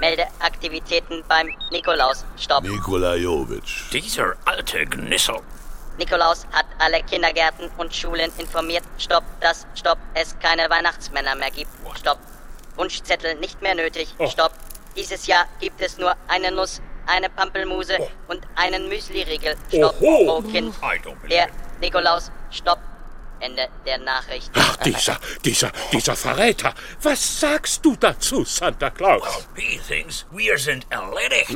[0.00, 2.24] Melde Aktivitäten beim Nikolaus.
[2.36, 2.64] Stopp.
[2.64, 3.92] Nikolajowitsch.
[3.92, 5.36] Dieser alte Gnissel.
[5.98, 8.82] Nikolaus hat alle Kindergärten und Schulen informiert.
[8.98, 11.70] Stopp, dass, stopp, es keine Weihnachtsmänner mehr gibt.
[11.98, 12.18] Stopp.
[12.76, 14.14] Wunschzettel nicht mehr nötig.
[14.28, 14.52] Stopp.
[14.96, 19.56] Dieses Jahr gibt es nur eine Nuss, eine Pampelmuse und einen Müsli-Riegel.
[19.68, 20.00] Stopp.
[20.00, 20.38] Oho.
[20.38, 20.74] Oh Kind.
[21.30, 21.48] Der
[21.80, 22.30] Nikolaus.
[22.50, 22.78] Stopp.
[23.40, 24.50] Ende der Nachricht.
[24.54, 26.72] Ach, dieser, dieser, dieser Verräter.
[27.02, 29.46] Was sagst du dazu, Santa Claus?
[29.54, 31.50] He thinks wir sind erledigt.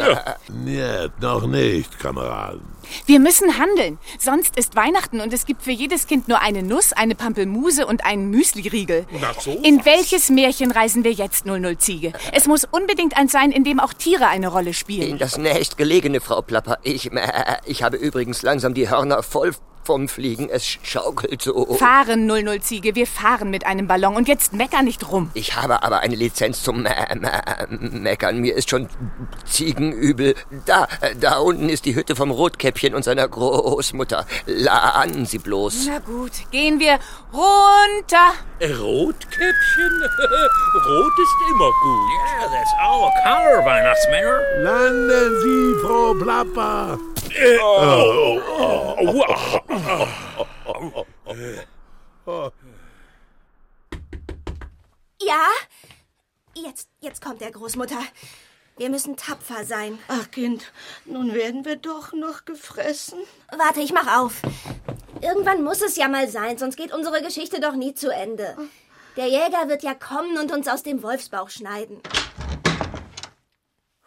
[0.49, 2.78] Niet, noch nicht, Kameraden.
[3.07, 3.99] Wir müssen handeln.
[4.19, 8.05] Sonst ist Weihnachten und es gibt für jedes Kind nur eine Nuss, eine Pampelmuse und
[8.05, 9.07] einen Müsli-Riegel.
[9.21, 9.87] Na so In was.
[9.87, 12.13] welches Märchen reisen wir jetzt, 00 Ziege?
[12.33, 15.19] Es muss unbedingt eins sein, in dem auch Tiere eine Rolle In spielen.
[15.19, 16.79] das nächstgelegene, Frau Plapper.
[16.83, 19.53] Ich, äh, ich habe übrigens langsam die Hörner voll
[19.89, 20.51] vom Fliegen.
[20.51, 21.65] Es schaukelt so.
[21.77, 25.31] Fahren, 00 Ziege, wir fahren mit einem Ballon und jetzt mecker nicht rum.
[25.33, 28.39] Ich habe aber eine Lizenz zum äh, äh, Meckern.
[28.39, 28.87] Mir ist schon
[29.47, 30.35] Ziegenübel.
[30.67, 34.27] Da, äh, da unten ist die Hütte vom Rotkäppchen und seiner Großmutter.
[34.45, 35.87] Laden Sie bloß.
[35.87, 36.99] Na gut, gehen wir
[37.33, 38.35] runter.
[38.61, 40.03] Rotkäppchen?
[40.87, 42.11] Rot ist immer gut.
[42.13, 44.39] Yeah, that's our color, Weihnachtsmänner.
[44.59, 46.99] Landen Sie, Frau Plapper.
[47.63, 49.78] Oh, oh, oh.
[55.21, 55.47] Ja?
[56.55, 58.01] Jetzt, jetzt kommt der Großmutter.
[58.77, 59.99] Wir müssen tapfer sein.
[60.09, 60.73] Ach Kind,
[61.05, 63.19] nun werden wir doch noch gefressen.
[63.57, 64.41] Warte, ich mach auf.
[65.21, 68.57] Irgendwann muss es ja mal sein, sonst geht unsere Geschichte doch nie zu Ende.
[69.17, 72.01] Der Jäger wird ja kommen und uns aus dem Wolfsbauch schneiden.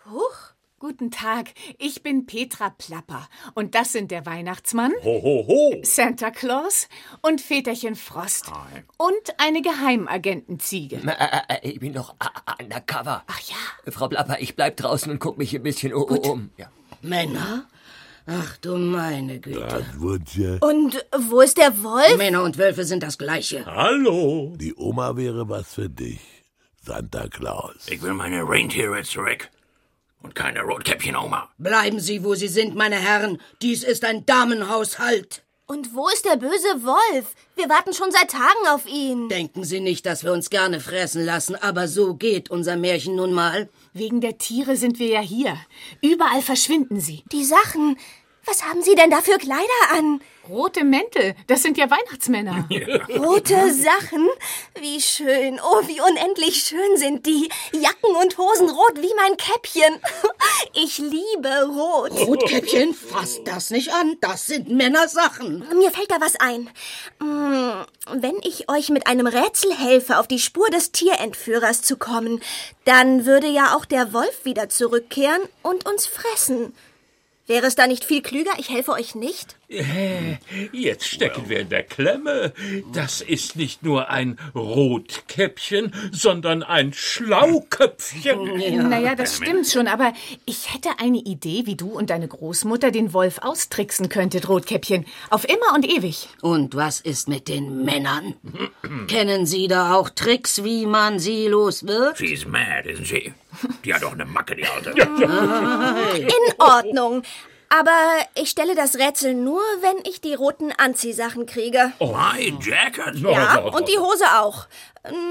[0.05, 0.50] Huch,
[0.81, 1.51] guten Tag.
[1.77, 5.79] Ich bin Petra Plapper und das sind der Weihnachtsmann, Ho, ho, ho.
[5.83, 6.89] Santa Claus
[7.21, 8.47] und Väterchen Frost
[8.97, 10.95] und eine Geheimagentenziege.
[10.97, 13.23] Äh, äh, Ich bin doch äh, undercover.
[13.27, 13.91] Ach ja.
[13.91, 16.49] Frau Plapper, ich bleib draußen und guck mich ein bisschen u- um.
[16.57, 16.71] Ja.
[17.03, 17.67] Männer?
[18.25, 19.85] Ach du meine Güte.
[20.61, 22.17] Und wo ist der Wolf?
[22.17, 23.65] Männer und Wölfe sind das Gleiche.
[23.67, 24.53] Hallo.
[24.57, 26.19] Die Oma wäre was für dich.
[26.83, 27.87] Santa Claus.
[27.87, 29.49] Ich will meine Rentiere zurück.
[30.23, 31.49] Und keine Rotkäppchen-Oma.
[31.57, 33.41] Bleiben Sie, wo Sie sind, meine Herren.
[33.61, 35.43] Dies ist ein Damenhaushalt.
[35.71, 37.33] Und wo ist der böse Wolf?
[37.55, 39.29] Wir warten schon seit Tagen auf ihn.
[39.29, 43.31] Denken Sie nicht, dass wir uns gerne fressen lassen, aber so geht unser Märchen nun
[43.31, 43.69] mal.
[43.93, 45.57] Wegen der Tiere sind wir ja hier.
[46.01, 47.23] Überall verschwinden sie.
[47.31, 47.97] Die Sachen.
[48.51, 49.63] Was haben Sie denn da für Kleider
[49.97, 50.19] an?
[50.49, 52.67] Rote Mäntel, das sind ja Weihnachtsmänner.
[53.17, 54.27] Rote Sachen?
[54.77, 55.57] Wie schön.
[55.63, 57.49] Oh, wie unendlich schön sind die.
[57.71, 60.01] Jacken und Hosen rot wie mein Käppchen.
[60.73, 62.11] Ich liebe Rot.
[62.11, 64.15] Rotkäppchen, fass das nicht an.
[64.21, 65.65] Das sind Männersachen.
[65.75, 66.69] Mir fällt da was ein.
[67.19, 72.41] Hm, Wenn ich euch mit einem Rätsel helfe, auf die Spur des Tierentführers zu kommen,
[72.85, 76.73] dann würde ja auch der Wolf wieder zurückkehren und uns fressen.
[77.47, 79.57] Wäre es da nicht viel klüger, ich helfe euch nicht?
[80.73, 82.53] Jetzt stecken wir in der Klemme.
[82.93, 88.89] Das ist nicht nur ein Rotkäppchen, sondern ein Schlauköpfchen.
[88.89, 90.13] Naja, das stimmt schon, aber
[90.45, 95.05] ich hätte eine Idee, wie du und deine Großmutter den Wolf austricksen könntet, Rotkäppchen.
[95.29, 96.27] Auf immer und ewig.
[96.41, 98.35] Und was ist mit den Männern?
[99.07, 102.17] Kennen Sie da auch Tricks, wie man sie los wird?
[102.17, 103.33] She's mad, isn't she?
[103.85, 104.91] Die hat doch eine Macke, die Alte.
[104.91, 107.23] In Ordnung.
[107.73, 111.93] Aber ich stelle das Rätsel nur, wenn ich die roten Anziehsachen kriege.
[111.99, 113.15] My jacket.
[113.15, 114.67] Ja, und die Hose auch.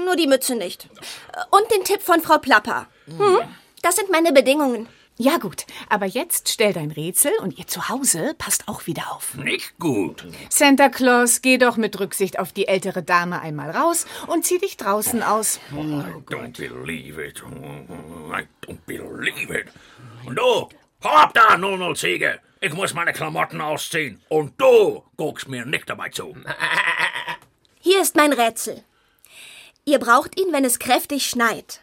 [0.05, 0.89] Nur die Mütze nicht.
[1.51, 2.87] Und den Tipp von Frau Plapper.
[3.05, 3.41] Hm?
[3.83, 4.87] Das sind meine Bedingungen.
[5.17, 9.35] Ja gut, aber jetzt stell dein Rätsel und ihr zu Hause passt auch wieder auf.
[9.35, 10.25] Nicht gut.
[10.49, 14.77] Santa Claus, geh doch mit Rücksicht auf die ältere Dame einmal raus und zieh dich
[14.77, 15.59] draußen aus.
[15.73, 15.75] I
[16.27, 17.43] don't believe it.
[18.31, 19.67] I don't believe it.
[20.25, 20.69] Und du,
[21.03, 22.39] hau ab da, 00 Ziege.
[22.59, 24.21] Ich muss meine Klamotten ausziehen.
[24.29, 26.35] Und du guckst mir nicht dabei zu.
[27.79, 28.83] Hier ist mein Rätsel.
[29.85, 31.81] Ihr braucht ihn, wenn es kräftig schneit.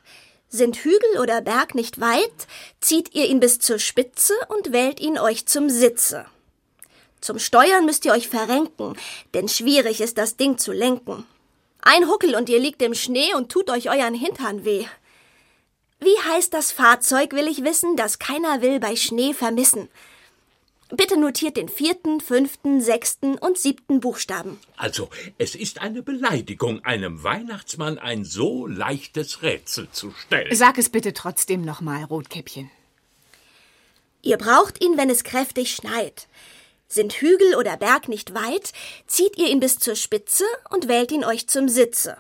[0.49, 2.47] Sind Hügel oder Berg nicht weit,
[2.81, 6.27] zieht ihr ihn bis zur Spitze und wählt ihn euch zum Sitze.
[7.21, 8.97] Zum Steuern müsst ihr euch verrenken,
[9.35, 11.27] denn schwierig ist das Ding zu lenken.
[11.83, 14.87] Ein Huckel und ihr liegt im Schnee und tut euch euren Hintern weh.
[16.01, 19.89] Wie heißt das Fahrzeug, will ich wissen, das keiner will bei Schnee vermissen?
[20.91, 24.59] Bitte notiert den vierten, fünften, sechsten und siebten Buchstaben.
[24.77, 30.55] Also, es ist eine Beleidigung, einem Weihnachtsmann ein so leichtes Rätsel zu stellen.
[30.55, 32.71] Sag es bitte trotzdem nochmal, Rotkäppchen.
[34.23, 36.27] Ihr braucht ihn, wenn es kräftig schneit.
[36.89, 38.73] Sind Hügel oder Berg nicht weit,
[39.07, 42.17] zieht ihr ihn bis zur Spitze und wählt ihn euch zum Sitze.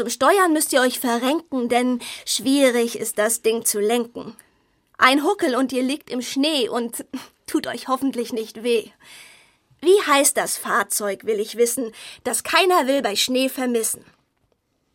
[0.00, 4.34] Zum Steuern müsst ihr euch verrenken, denn schwierig ist das Ding zu lenken.
[4.96, 7.04] Ein Huckel und ihr liegt im Schnee und
[7.46, 8.86] tut euch hoffentlich nicht weh.
[9.82, 11.92] Wie heißt das Fahrzeug, will ich wissen,
[12.24, 14.02] das keiner will bei Schnee vermissen?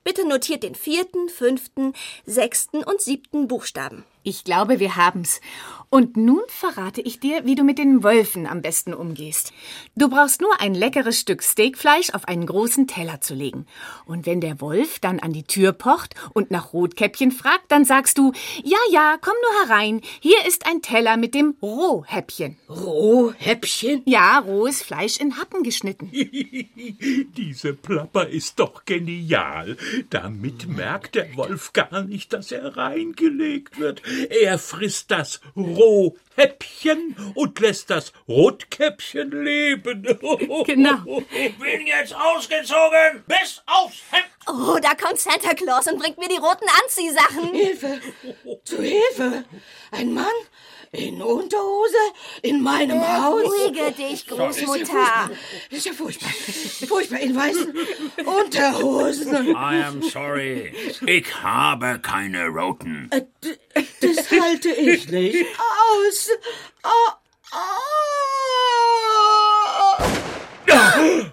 [0.03, 1.93] Bitte notiert den vierten, fünften,
[2.25, 4.05] sechsten und siebten Buchstaben.
[4.27, 5.39] Ich glaube, wir haben's.
[5.91, 9.53] Und nun verrate ich dir, wie du mit den Wölfen am besten umgehst.
[9.95, 13.65] Du brauchst nur ein leckeres Stück Steakfleisch auf einen großen Teller zu legen.
[14.05, 18.17] Und wenn der Wolf dann an die Tür pocht und nach Rotkäppchen fragt, dann sagst
[18.17, 18.33] du,
[18.63, 20.01] ja, ja, komm nur herein.
[20.19, 22.57] Hier ist ein Teller mit dem Rohhäppchen.
[22.67, 24.01] Rohhäppchen?
[24.05, 26.11] Ja, rohes Fleisch in Happen geschnitten.
[27.37, 29.77] Diese Plapper ist doch genial.
[30.09, 34.01] Damit merkt der Wolf gar nicht, dass er reingelegt wird.
[34.29, 40.05] Er frisst das Rohhäppchen und lässt das Rotkäppchen leben.
[40.65, 41.21] Genau.
[41.31, 43.23] Ich bin jetzt ausgezogen.
[43.27, 44.25] Bis aufs Hemd.
[44.47, 47.53] Oh, da kommt Santa Claus und bringt mir die roten Anziehsachen.
[47.53, 48.01] Hilfe!
[48.63, 49.45] Zu Hilfe!
[49.91, 50.25] Ein Mann
[50.95, 51.95] in Unterhose
[52.41, 53.43] in meinem Haus.
[53.43, 54.85] Beruhige dich, Das ist ja Großmutter.
[54.85, 55.29] furchtbar.
[55.69, 56.29] Das ist ja furchtbar.
[56.87, 57.73] Furchtbar in weißen
[58.25, 59.47] Unterhosen.
[59.49, 60.73] I am sorry.
[61.05, 63.09] Ich habe keine roten.
[63.11, 63.21] Äh,
[64.01, 66.29] Das halte ich nicht aus.
[66.83, 67.11] Oh,
[70.67, 71.25] oh.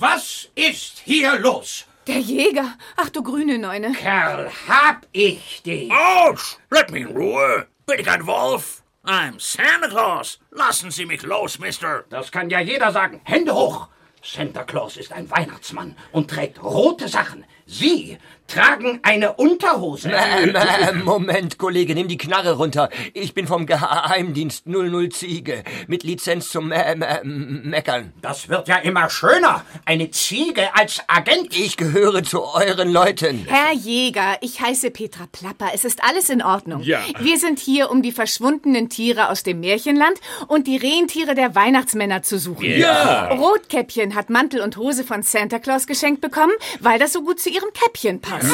[0.00, 1.84] Was ist hier los?
[2.06, 2.78] Der Jäger.
[2.96, 3.92] Ach du grüne Neune.
[3.92, 5.90] Kerl, hab ich dich.
[5.92, 6.56] Autsch!
[6.70, 7.66] Let me in Ruhe.
[7.86, 8.82] Bin ich ein Wolf?
[9.10, 10.38] I'm Santa Claus.
[10.50, 12.04] Lassen Sie mich los, Mister.
[12.10, 13.22] Das kann ja jeder sagen.
[13.24, 13.88] Hände hoch.
[14.22, 17.46] Santa Claus ist ein Weihnachtsmann und trägt rote Sachen.
[17.70, 18.16] Sie
[18.48, 20.10] tragen eine Unterhose.
[20.10, 22.88] Ähm, äh, Moment, Kollege, nimm die Knarre runter.
[23.12, 28.14] Ich bin vom Geheimdienst 00 Ziege mit Lizenz zum äh, äh, Meckern.
[28.22, 29.64] Das wird ja immer schöner.
[29.84, 31.54] Eine Ziege als Agent.
[31.54, 33.46] Ich gehöre zu euren Leuten.
[33.46, 35.68] Herr Jäger, ich heiße Petra Plapper.
[35.74, 36.80] Es ist alles in Ordnung.
[36.82, 37.00] Ja.
[37.18, 42.22] Wir sind hier, um die verschwundenen Tiere aus dem Märchenland und die Rentiere der Weihnachtsmänner
[42.22, 42.64] zu suchen.
[42.64, 43.28] Ja.
[43.28, 47.57] Rotkäppchen hat Mantel und Hose von Santa Claus geschenkt bekommen, weil das so gut zu
[47.58, 48.46] ihrem Käppchen passt.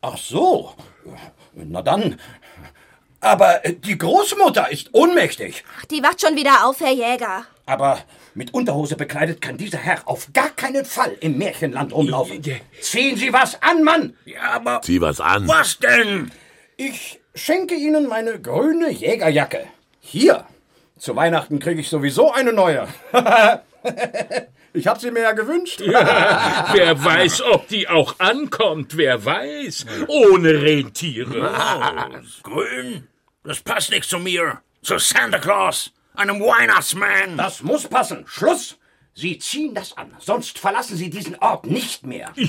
[0.00, 0.74] Ach so.
[1.54, 2.18] Na dann.
[3.20, 5.64] Aber äh, die Großmutter ist ohnmächtig.
[5.78, 7.44] Ach, die wacht schon wieder auf, Herr Jäger.
[7.66, 8.00] Aber
[8.34, 12.42] mit Unterhose bekleidet kann dieser Herr auf gar keinen Fall im Märchenland rumlaufen.
[12.80, 14.16] Ziehen Sie was an, Mann!
[14.24, 15.46] Ja, aber Zieh was an.
[15.46, 16.32] was denn?
[16.76, 19.66] Ich schenke Ihnen meine grüne Jägerjacke.
[20.00, 20.44] Hier.
[20.98, 22.88] Zu Weihnachten kriege ich sowieso eine neue.
[24.74, 25.80] ich habe sie mir ja gewünscht.
[25.80, 29.86] Ja, wer weiß, ob die auch ankommt, wer weiß.
[30.08, 31.50] Ohne Rentiere.
[32.42, 33.08] Grün,
[33.44, 34.60] das passt nicht zu mir.
[34.82, 37.36] Zu Santa Claus, einem Weihnachtsmann.
[37.36, 38.24] Das muss passen.
[38.26, 38.76] Schluss.
[39.14, 42.32] Sie ziehen das an, sonst verlassen Sie diesen Ort nicht mehr.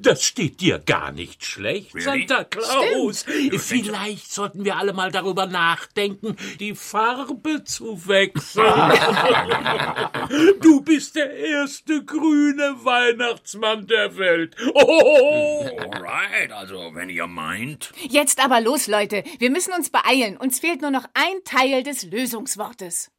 [0.00, 2.26] Das steht dir gar nicht schlecht, Really?
[2.26, 3.24] Santa Claus.
[3.58, 8.64] Vielleicht sollten wir alle mal darüber nachdenken, die Farbe zu wechseln.
[10.60, 14.56] du bist der erste grüne Weihnachtsmann der Welt.
[14.74, 15.66] Oh.
[15.92, 17.92] Alright, also wenn ihr meint.
[18.08, 19.24] Jetzt aber los, Leute.
[19.38, 20.36] Wir müssen uns beeilen.
[20.36, 23.10] Uns fehlt nur noch ein Teil des Lösungswortes.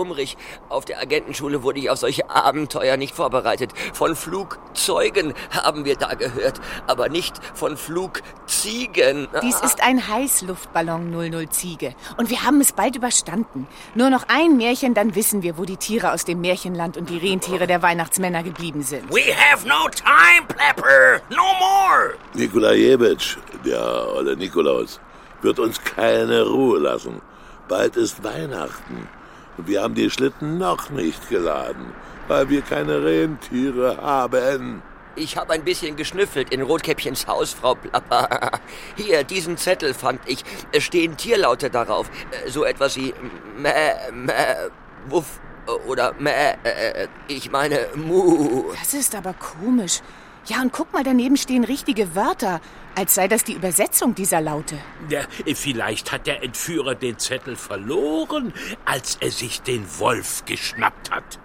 [0.00, 0.36] Schwummrig.
[0.70, 3.72] Auf der Agentenschule wurde ich auf solche Abenteuer nicht vorbereitet.
[3.92, 9.28] Von Flugzeugen haben wir da gehört, aber nicht von Flugziegen.
[9.42, 11.94] Dies ist ein Heißluftballon 00 Ziege.
[12.16, 13.66] Und wir haben es bald überstanden.
[13.94, 17.18] Nur noch ein Märchen, dann wissen wir, wo die Tiere aus dem Märchenland und die
[17.18, 19.12] Rentiere der Weihnachtsmänner geblieben sind.
[19.12, 21.20] We have no time, Pepper.
[21.28, 22.14] No more.
[22.34, 23.36] Nikolajewitsch,
[23.66, 24.98] der olle Nikolaus,
[25.42, 27.20] wird uns keine Ruhe lassen.
[27.68, 29.08] Bald ist Weihnachten
[29.56, 31.92] und wir haben die Schlitten noch nicht geladen,
[32.28, 34.82] weil wir keine Rentiere haben.
[35.16, 38.52] Ich habe ein bisschen geschnüffelt in Rotkäppchens Haus, Frau Plapper.
[38.96, 40.44] Hier, diesen Zettel fand ich.
[40.72, 42.08] Es stehen Tierlaute darauf.
[42.46, 43.12] Äh, So etwas wie
[43.58, 44.70] Mä, Mä,
[45.08, 45.40] Wuff
[45.86, 46.30] oder Mä,
[46.64, 48.72] äh, ich meine Mu.
[48.78, 50.00] Das ist aber komisch.
[50.46, 52.60] Ja, und guck mal, daneben stehen richtige Wörter,
[52.94, 54.76] als sei das die Übersetzung dieser Laute.
[55.08, 55.20] Ja,
[55.54, 58.52] vielleicht hat der Entführer den Zettel verloren,
[58.84, 61.38] als er sich den Wolf geschnappt hat.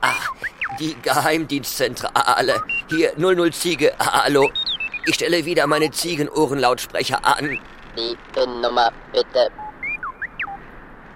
[0.00, 0.28] Ach,
[0.78, 2.62] die Geheimdienstzentrale.
[2.90, 4.50] Hier, 00 Ziege, hallo.
[5.06, 7.58] Ich stelle wieder meine Ziegenohrenlautsprecher an.
[7.96, 9.50] Die PIN-Nummer bitte.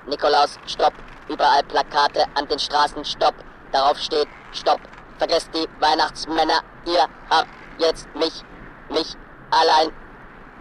[0.09, 0.93] Nikolaus, stopp.
[1.29, 3.35] Überall Plakate an den Straßen, stopp.
[3.73, 4.81] Darauf steht, stopp.
[5.19, 6.63] Vergesst die Weihnachtsmänner.
[6.87, 7.49] Ihr habt
[7.79, 8.43] jetzt mich,
[8.91, 9.15] mich
[9.51, 9.91] allein.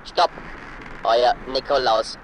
[0.06, 0.32] Stopp.
[1.04, 2.18] Euer Nikolaus.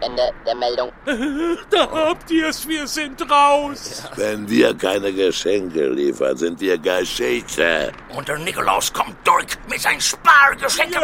[0.00, 0.92] Ende der Meldung.
[1.70, 4.02] Da habt ihr's, wir sind raus.
[4.16, 7.92] Wenn wir keine Geschenke liefern, sind wir Geschichte.
[8.08, 11.02] Und der Nikolaus kommt durch mit seinen Spargeschenken.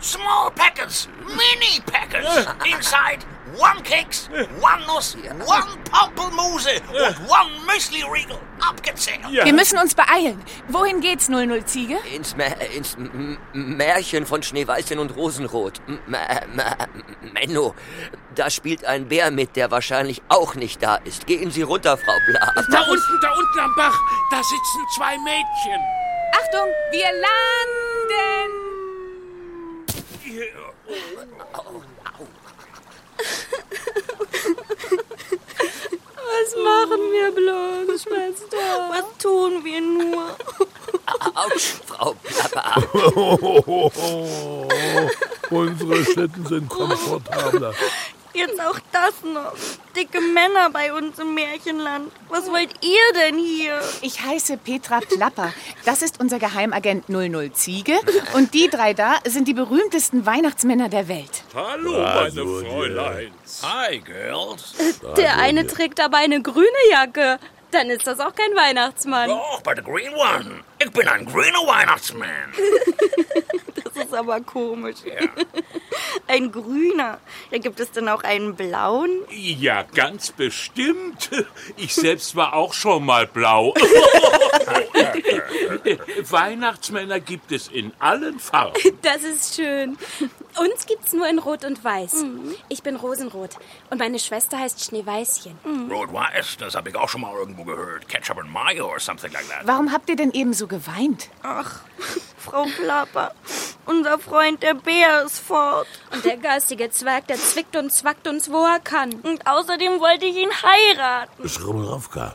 [0.00, 2.46] Small packets, mini packets.
[2.64, 3.26] Inside,
[3.56, 4.28] one Keks,
[4.60, 8.38] one Nuss, one Pampelmuse und one Müsli Riegel.
[8.60, 9.20] Abgezählt.
[9.30, 10.42] Wir müssen uns beeilen.
[10.68, 11.98] Wohin geht's, 00 Ziege?
[12.14, 12.46] Ins, Mä
[12.76, 15.80] ins M Märchen von Schneeweißchen und Rosenrot.
[15.86, 17.74] M M M Menno,
[18.34, 21.26] da spielt ein Bär mit, der wahrscheinlich auch nicht da ist.
[21.26, 22.52] Gehen Sie runter, Frau Bla.
[22.70, 23.98] Da unten, da unten am Bach,
[24.30, 25.80] da sitzen zwei Mädchen.
[26.32, 28.68] Achtung, wir landen!
[36.30, 38.90] Was machen wir bloß, Schwester?
[38.90, 40.36] Was tun wir nur?
[41.34, 42.82] Autsch, Frau Plapper.
[45.50, 47.74] Unsere Schlitten sind komfortabler.
[48.38, 49.52] Jetzt auch das noch.
[49.96, 52.12] Dicke Männer bei uns im Märchenland.
[52.28, 53.80] Was wollt ihr denn hier?
[54.00, 55.52] Ich heiße Petra Plapper.
[55.84, 57.98] Das ist unser Geheimagent 00 Ziege.
[58.34, 61.42] Und die drei da sind die berühmtesten Weihnachtsmänner der Welt.
[61.52, 63.62] Hallo, meine Fräuleins.
[63.64, 64.74] Hi, girls.
[65.16, 67.40] Der eine trägt aber eine grüne Jacke.
[67.70, 69.28] Dann ist das auch kein Weihnachtsmann.
[69.28, 70.64] Doch, bei der Green One.
[70.78, 72.28] Ich bin ein grüner Weihnachtsmann.
[73.84, 74.98] Das ist aber komisch.
[76.28, 77.18] Ein grüner.
[77.50, 79.10] Da gibt es denn auch einen blauen?
[79.30, 81.30] Ja, ganz bestimmt.
[81.76, 83.74] Ich selbst war auch schon mal blau.
[86.30, 88.78] Weihnachtsmänner gibt es in allen Farben.
[89.02, 89.96] Das ist schön.
[90.60, 92.24] Uns gibt's nur in Rot und Weiß.
[92.68, 93.50] Ich bin Rosenrot
[93.90, 95.56] und meine Schwester heißt Schneeweißchen.
[95.90, 98.08] Rot-Weiß, das habe ich auch schon mal irgendwo gehört.
[98.08, 99.60] Ketchup and Mayo or something like that.
[99.66, 101.28] Warum habt ihr denn eben so geweint?
[101.42, 101.80] Ach,
[102.38, 103.32] Frau Plapper,
[103.86, 105.86] unser Freund der Bär ist fort.
[106.12, 109.12] Und der garstige Zwerg, der zwickt und zwackt uns, wo er kann.
[109.14, 111.48] Und außerdem wollte ich ihn heiraten.
[111.48, 112.34] Schrummelowka,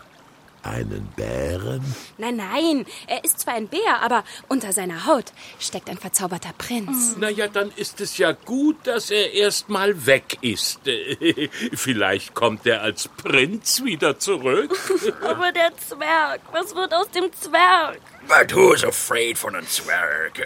[0.63, 1.83] Einen Bären?
[2.17, 5.25] Nein, nein, er ist zwar ein Bär, aber unter seiner Haut
[5.59, 7.15] steckt ein verzauberter Prinz.
[7.19, 10.79] Na ja, dann ist es ja gut, dass er erst mal weg ist.
[11.73, 14.71] Vielleicht kommt er als Prinz wieder zurück.
[15.21, 17.99] Aber der Zwerg, was wird aus dem Zwerg?
[18.27, 20.41] But who's afraid von einem Zwerg?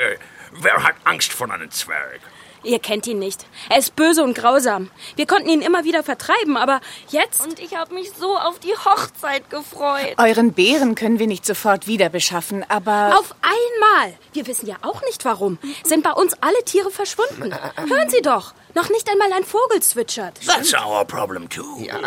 [0.51, 2.21] Wer hat Angst vor einem Zwerg?
[2.67, 3.45] Ihr kennt ihn nicht.
[3.69, 4.91] Er ist böse und grausam.
[5.15, 7.45] Wir konnten ihn immer wieder vertreiben, aber jetzt.
[7.45, 10.15] Und ich habe mich so auf die Hochzeit gefreut.
[10.17, 13.17] Euren Bären können wir nicht sofort wieder beschaffen, aber.
[13.17, 14.13] Auf einmal!
[14.33, 15.57] Wir wissen ja auch nicht warum.
[15.85, 17.55] Sind bei uns alle Tiere verschwunden.
[17.87, 18.53] Hören Sie doch!
[18.75, 20.39] Noch nicht einmal ein Vogel zwitschert.
[20.45, 21.79] That's our problem too.
[21.79, 21.97] Ja.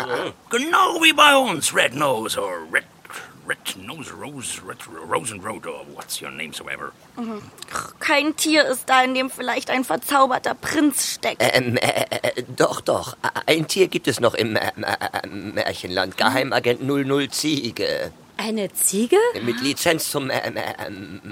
[0.49, 2.85] Genau wie bei uns, Red Nose or Red
[3.47, 4.77] Red Nose Rose, Red
[5.09, 6.91] Rosenrot or what's your name soever.
[7.17, 7.41] Mhm.
[7.99, 11.41] Kein Tier ist da, in dem vielleicht ein verzauberter Prinz steckt.
[11.41, 13.17] Ähm, äh, äh, doch, doch.
[13.47, 16.17] Ein Tier gibt es noch im äh, äh, Märchenland.
[16.17, 18.11] Geheimagent 00 Ziege.
[18.37, 19.17] Eine Ziege?
[19.43, 20.51] Mit Lizenz zum äh,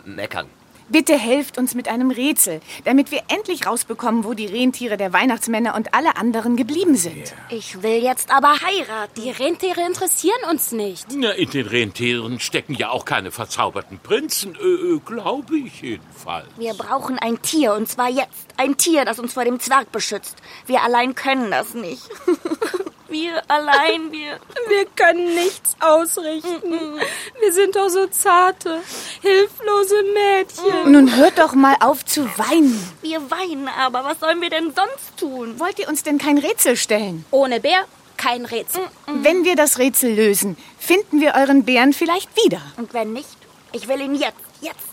[0.06, 0.48] Meckern.
[0.90, 5.76] Bitte helft uns mit einem Rätsel, damit wir endlich rausbekommen, wo die Rentiere der Weihnachtsmänner
[5.76, 7.36] und alle anderen geblieben sind.
[7.50, 9.22] Ich will jetzt aber heiraten.
[9.22, 11.06] Die Rentiere interessieren uns nicht.
[11.16, 16.48] Na, in den Rentieren stecken ja auch keine verzauberten Prinzen, äh, äh glaube ich jedenfalls.
[16.58, 18.30] Wir brauchen ein Tier, und zwar jetzt.
[18.58, 20.38] Ein Tier, das uns vor dem Zwerg beschützt.
[20.66, 22.02] Wir allein können das nicht.
[23.10, 24.40] Wir allein, wir.
[24.68, 27.00] Wir können nichts ausrichten.
[27.40, 28.82] Wir sind doch so zarte,
[29.22, 30.92] hilflose Mädchen.
[30.92, 32.80] Nun hört doch mal auf zu weinen.
[33.02, 34.04] Wir weinen aber.
[34.04, 35.60] Was sollen wir denn sonst tun?
[35.60, 37.26] Wollt ihr uns denn kein Rätsel stellen?
[37.32, 37.86] Ohne Bär
[38.18, 38.84] kein Rätsel.
[39.08, 42.62] Wenn wir das Rätsel lösen, finden wir euren Bären vielleicht wieder.
[42.78, 43.38] Und wenn nicht?
[43.72, 44.89] Ich will ihn jetzt, jetzt,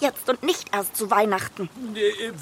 [0.00, 1.68] jetzt, und nicht erst zu Weihnachten.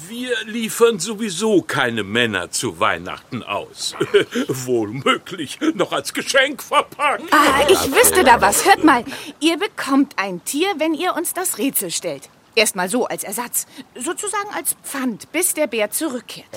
[0.07, 3.95] Wir liefern sowieso keine Männer zu Weihnachten aus.
[4.47, 7.23] Wohl möglich, noch als Geschenk verpackt.
[7.31, 8.65] Ah, ich wüsste da was.
[8.65, 9.03] Hört mal,
[9.39, 12.29] ihr bekommt ein Tier, wenn ihr uns das Rätsel stellt.
[12.55, 16.47] Erstmal so als Ersatz, sozusagen als Pfand, bis der Bär zurückkehrt.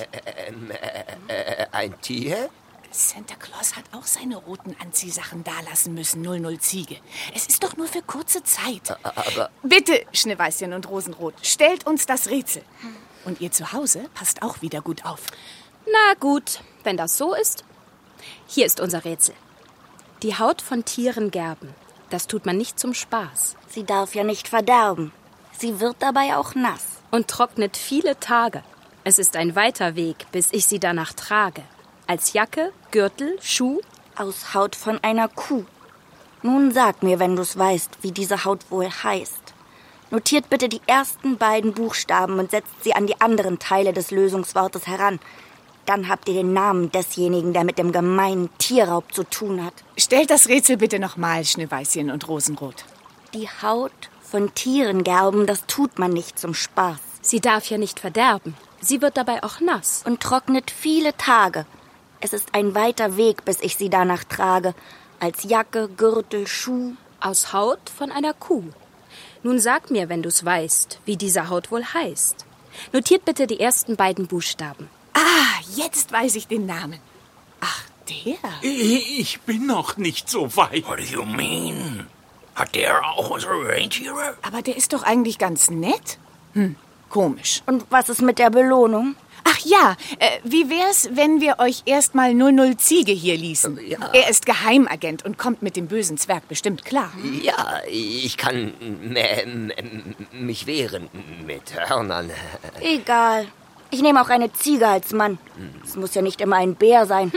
[0.47, 2.49] Ähm, äh, äh, ein Tier?
[2.91, 6.97] Santa Claus hat auch seine roten Anziehsachen dalassen müssen, 00 Ziege.
[7.33, 8.97] Es ist doch nur für kurze Zeit.
[9.03, 12.63] Aber Bitte, Schneeweißchen und Rosenrot, stellt uns das Rätsel.
[13.23, 15.21] Und ihr zu Hause passt auch wieder gut auf.
[15.85, 17.63] Na gut, wenn das so ist.
[18.47, 19.35] Hier ist unser Rätsel.
[20.21, 21.73] Die Haut von Tieren gerben.
[22.09, 23.55] Das tut man nicht zum Spaß.
[23.69, 25.13] Sie darf ja nicht verderben.
[25.57, 26.83] Sie wird dabei auch nass.
[27.09, 28.63] Und trocknet viele Tage.
[29.03, 31.63] Es ist ein weiter Weg, bis ich sie danach trage.
[32.05, 33.79] Als Jacke, Gürtel, Schuh?
[34.17, 35.63] Aus Haut von einer Kuh.
[36.43, 39.53] Nun sag mir, wenn du's weißt, wie diese Haut wohl heißt.
[40.09, 44.87] Notiert bitte die ersten beiden Buchstaben und setzt sie an die anderen Teile des Lösungswortes
[44.87, 45.21] heran.
[45.85, 49.73] Dann habt ihr den Namen desjenigen, der mit dem gemeinen Tierraub zu tun hat.
[49.97, 52.83] Stellt das Rätsel bitte nochmal, Schneeweißchen und Rosenrot.
[53.33, 56.99] Die Haut von Tieren gerben, das tut man nicht zum Spaß.
[57.21, 58.53] Sie darf ja nicht verderben.
[58.81, 60.03] Sie wird dabei auch nass.
[60.05, 61.65] Und trocknet viele Tage.
[62.23, 64.75] Es ist ein weiter Weg, bis ich sie danach trage.
[65.19, 66.93] Als Jacke, Gürtel, Schuh.
[67.19, 68.63] Aus Haut von einer Kuh.
[69.43, 72.45] Nun sag mir, wenn du's weißt, wie diese Haut wohl heißt.
[72.93, 74.89] Notiert bitte die ersten beiden Buchstaben.
[75.13, 76.99] Ah, jetzt weiß ich den Namen.
[77.59, 78.37] Ach, der?
[78.61, 80.87] Ich bin noch nicht so weit.
[80.87, 82.07] What do you mean?
[82.55, 84.37] Hat der auch unsere Rentiere?
[84.41, 86.17] Aber der ist doch eigentlich ganz nett.
[86.53, 86.75] Hm,
[87.09, 87.61] komisch.
[87.65, 89.15] Und was ist mit der Belohnung?
[89.43, 93.79] Ach ja, äh, wie wär's, wenn wir euch erstmal 00 Ziege hier ließen?
[93.87, 93.97] Ja.
[94.13, 97.11] Er ist Geheimagent und kommt mit dem bösen Zwerg bestimmt klar.
[97.41, 98.73] Ja, ich kann
[100.31, 101.09] mich wehren
[101.45, 102.31] mit Hörnern.
[102.81, 103.47] Egal.
[103.89, 105.37] Ich nehme auch eine Ziege als Mann.
[105.83, 107.31] Es muss ja nicht immer ein Bär sein.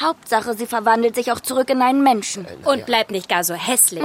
[0.00, 2.46] Hauptsache, sie verwandelt sich auch zurück in einen Menschen.
[2.64, 4.02] Und bleibt nicht gar so hässlich.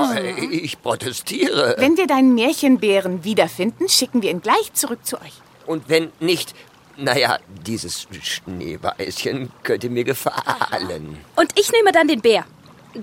[0.50, 1.76] Ich protestiere.
[1.78, 5.34] Wenn wir deinen Märchenbären wiederfinden, schicken wir ihn gleich zurück zu euch.
[5.66, 6.56] Und wenn nicht,
[6.98, 11.18] naja, dieses Schneeweißchen könnte mir gefallen.
[11.36, 12.46] Und ich nehme dann den Bär.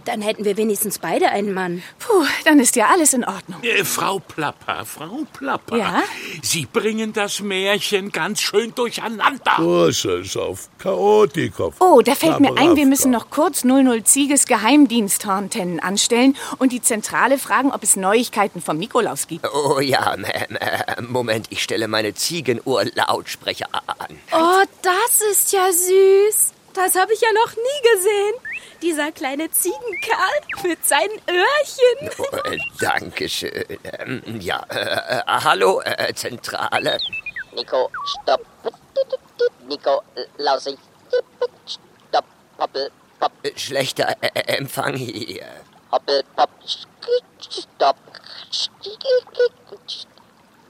[0.05, 1.83] Dann hätten wir wenigstens beide einen Mann.
[1.99, 3.63] Puh, dann ist ja alles in Ordnung.
[3.63, 5.77] Äh, Frau Plapper, Frau Plapper.
[5.77, 6.03] Ja?
[6.43, 9.53] Sie bringen das Märchen ganz schön durcheinander.
[9.57, 11.75] Großes auf Chaotikov.
[11.81, 16.83] Oh, da fällt mir ein, wir müssen noch kurz 00 Zieges Geheimdiensthorntennen anstellen und die
[16.83, 19.47] Zentrale fragen, ob es Neuigkeiten vom Nikolaus gibt.
[19.53, 24.19] Oh ja, äh, Moment, ich stelle meine Ziegenuhr-Lautsprecher an.
[24.33, 26.53] Oh, das ist ja süß.
[26.75, 28.50] Das habe ich ja noch nie gesehen.
[28.83, 32.11] Dieser kleine Ziegenkerl mit seinen Öhrchen.
[32.33, 33.79] Oh, äh, Dankeschön.
[33.99, 36.99] Ähm, ja, äh, äh, hallo, äh, Zentrale.
[37.55, 38.41] Nico, stopp.
[39.69, 40.03] Nico,
[40.39, 40.79] lausig.
[41.67, 42.25] Stopp.
[42.59, 43.33] Hoppel, pop.
[43.57, 45.45] Schlechter äh, Empfang hier.
[45.91, 46.51] Hoppel, pop.
[47.39, 47.97] Stopp.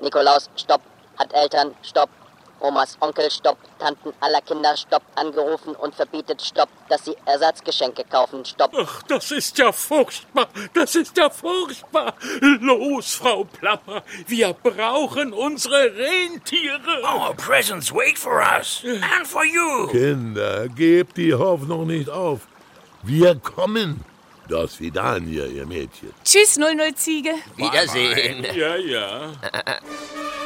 [0.00, 0.80] Nikolaus, stopp.
[1.18, 2.08] Hat Eltern, stopp.
[2.60, 3.58] Omas Onkel, stopp.
[3.78, 5.02] Tanten aller Kinder, stopp.
[5.14, 8.72] Angerufen und verbietet, stopp, dass sie Ersatzgeschenke kaufen, stopp.
[8.76, 10.48] Ach, das ist ja furchtbar.
[10.74, 12.14] Das ist ja furchtbar.
[12.60, 14.02] Los, Frau Plapper.
[14.26, 17.02] Wir brauchen unsere Rentiere.
[17.02, 18.82] Our presents wait for us.
[18.84, 19.88] And for you.
[19.88, 22.40] Kinder, gebt die Hoffnung nicht auf.
[23.02, 24.04] Wir kommen.
[24.48, 26.12] Das Vidania, ihr Mädchen.
[26.24, 27.34] Tschüss, 00 Ziege.
[27.56, 28.44] Wiedersehen.
[28.52, 29.32] Ja, ja.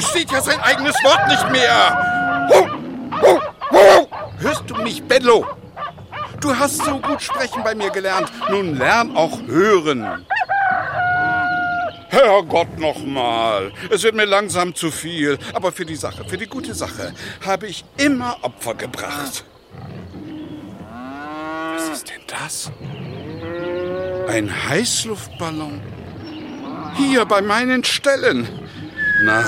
[0.00, 1.96] versteht ja sein eigenes Wort nicht mehr.
[4.38, 5.46] Hörst du mich, Bello?
[6.40, 8.32] Du hast so gut sprechen bei mir gelernt.
[8.48, 10.24] Nun lern auch hören.
[12.08, 13.72] Herrgott nochmal.
[13.90, 15.38] Es wird mir langsam zu viel.
[15.52, 17.12] Aber für die Sache, für die gute Sache,
[17.44, 19.44] habe ich immer Opfer gebracht.
[21.74, 22.72] Was ist denn das?
[24.28, 25.80] Ein Heißluftballon?
[26.96, 28.59] Hier bei meinen Ställen.
[29.22, 29.44] Na,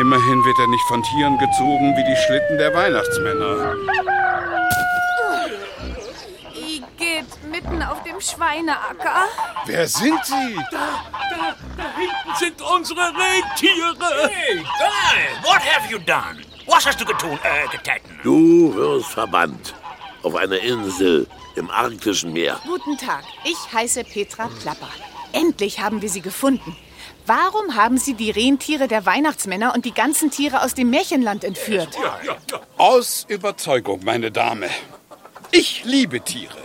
[0.00, 3.74] immerhin wird er nicht von Tieren gezogen wie die Schlitten der Weihnachtsmänner.
[6.54, 9.26] Ich geht mitten auf dem Schweineacker.
[9.66, 10.56] Wer sind Sie?
[10.72, 14.28] Da, da, da hinten sind unsere Rentiere.
[14.28, 16.42] Hey, Guy, what have you done?
[16.66, 18.18] Was hast du getun, äh, getäten?
[18.24, 19.74] Du wirst verbannt.
[20.22, 22.60] Auf einer Insel im arktischen Meer.
[22.66, 24.88] Guten Tag, ich heiße Petra Plapper.
[25.32, 26.76] Endlich haben wir sie gefunden.
[27.26, 31.96] Warum haben Sie die Rentiere der Weihnachtsmänner und die ganzen Tiere aus dem Märchenland entführt?
[32.76, 34.68] Aus Überzeugung, meine Dame.
[35.52, 36.56] Ich liebe Tiere.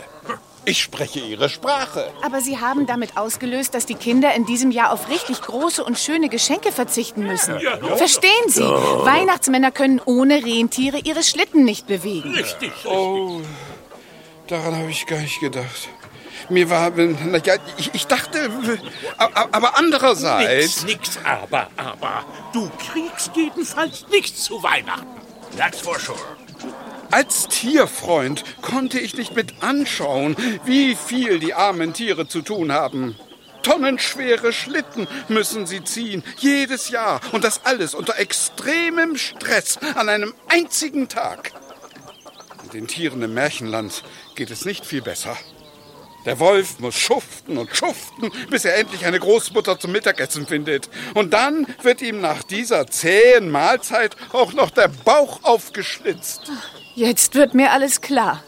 [0.68, 2.10] Ich spreche ihre Sprache.
[2.24, 5.96] Aber Sie haben damit ausgelöst, dass die Kinder in diesem Jahr auf richtig große und
[5.96, 7.60] schöne Geschenke verzichten müssen.
[7.96, 8.62] Verstehen Sie?
[8.64, 9.04] Ja.
[9.06, 12.34] Weihnachtsmänner können ohne Rentiere ihre Schlitten nicht bewegen.
[12.34, 13.40] Richtig, Oh,
[14.48, 15.88] daran habe ich gar nicht gedacht.
[16.48, 18.50] Mir war, ja, ich, ich dachte,
[19.16, 20.84] aber, andererseits.
[20.84, 22.24] Nix, nix, aber, aber.
[22.52, 25.06] Du kriegst jedenfalls nichts zu Weihnachten.
[25.56, 26.18] That's for sure.
[27.10, 33.16] Als Tierfreund konnte ich nicht mit anschauen, wie viel die armen Tiere zu tun haben.
[33.62, 37.20] Tonnenschwere Schlitten müssen sie ziehen, jedes Jahr.
[37.32, 41.52] Und das alles unter extremem Stress an einem einzigen Tag.
[42.72, 44.02] Den Tieren im Märchenland
[44.34, 45.36] geht es nicht viel besser.
[46.26, 50.90] Der Wolf muss schuften und schuften, bis er endlich eine Großmutter zum Mittagessen findet.
[51.14, 56.52] Und dann wird ihm nach dieser zähen Mahlzeit auch noch der Bauch aufgeschlitzt.
[56.94, 58.42] Jetzt wird mir alles klar.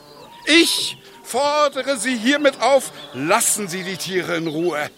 [0.45, 4.91] Ich fordere Sie hiermit auf, lassen Sie die Tiere in Ruhe.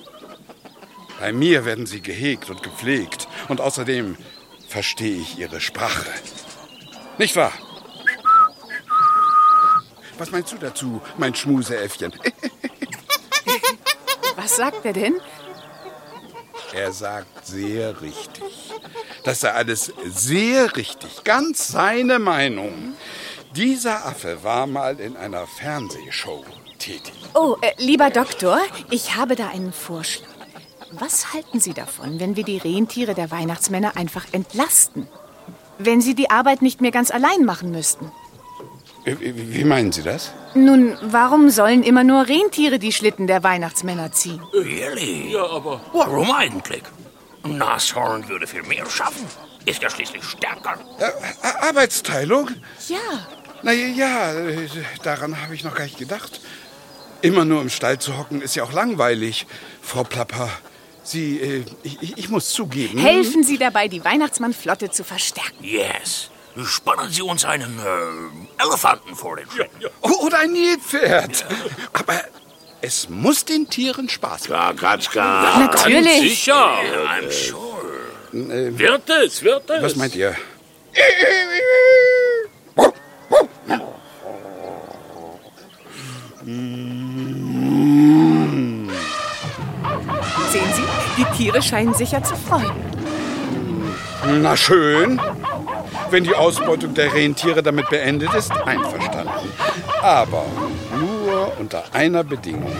[1.20, 3.28] Bei mir werden sie gehegt und gepflegt.
[3.48, 4.16] Und außerdem
[4.68, 6.10] verstehe ich ihre Sprache.
[7.18, 7.52] Nicht wahr?
[10.20, 12.12] Was meinst du dazu, mein Schmuseäffchen?
[14.36, 15.14] Was sagt er denn?
[16.74, 18.70] Er sagt sehr richtig.
[19.24, 21.24] Das sei alles sehr richtig.
[21.24, 22.92] Ganz seine Meinung.
[23.56, 26.44] Dieser Affe war mal in einer Fernsehshow
[26.78, 27.14] tätig.
[27.32, 28.58] Oh, äh, lieber Doktor,
[28.90, 30.28] ich habe da einen Vorschlag.
[30.92, 35.08] Was halten Sie davon, wenn wir die Rentiere der Weihnachtsmänner einfach entlasten?
[35.78, 38.12] Wenn sie die Arbeit nicht mehr ganz allein machen müssten.
[39.12, 40.32] Äh, Wie meinen Sie das?
[40.54, 44.40] Nun, warum sollen immer nur Rentiere die Schlitten der Weihnachtsmänner ziehen?
[44.52, 45.32] Really?
[45.32, 45.80] Ja, aber.
[45.92, 46.82] Warum eigentlich?
[47.44, 49.26] Nashorn würde viel mehr schaffen.
[49.66, 50.78] Ist ja schließlich stärker.
[50.98, 52.50] Äh, Arbeitsteilung?
[52.88, 52.98] Ja.
[53.62, 54.32] Na ja,
[55.02, 56.40] daran habe ich noch gar nicht gedacht.
[57.22, 59.46] Immer nur im Stall zu hocken ist ja auch langweilig.
[59.82, 60.48] Frau Plapper,
[61.02, 62.98] Sie, äh, ich, ich muss zugeben.
[62.98, 65.62] Helfen Sie dabei, die Weihnachtsmannflotte zu verstärken.
[65.62, 66.29] Yes.
[66.64, 69.86] Spannen Sie uns einen äh, Elefanten vor den Schlitten.
[70.00, 71.44] Oder ein Nilpferd.
[71.92, 72.20] Aber
[72.80, 74.76] es muss den Tieren Spaß machen.
[74.76, 75.58] Ja, Katschka.
[75.58, 76.20] Natürlich.
[76.20, 76.54] Sicher.
[77.06, 77.70] I'm sure.
[78.32, 79.82] Äh, Wird es, wird es.
[79.82, 80.36] was meint ihr?
[90.50, 90.82] Sehen Sie,
[91.22, 92.72] die Tiere scheinen sich ja zu freuen.
[94.42, 95.20] Na schön.
[96.12, 99.52] Wenn die Ausbeutung der Rentiere damit beendet ist, einverstanden.
[100.02, 100.44] Aber
[100.98, 102.74] nur unter einer Bedingung.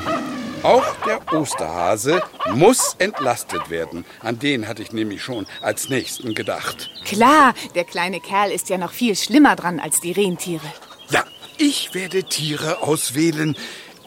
[0.63, 2.23] Auch der Osterhase
[2.55, 4.05] muss entlastet werden.
[4.21, 6.91] An den hatte ich nämlich schon als nächsten gedacht.
[7.07, 10.67] Klar, der kleine Kerl ist ja noch viel schlimmer dran als die Rentiere.
[11.09, 11.25] Ja,
[11.57, 13.57] ich werde Tiere auswählen,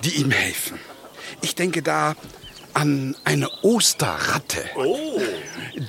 [0.03, 0.79] die ihm helfen.
[1.41, 2.15] Ich denke da
[2.73, 4.63] an eine Osterratte.
[4.75, 5.21] Oh.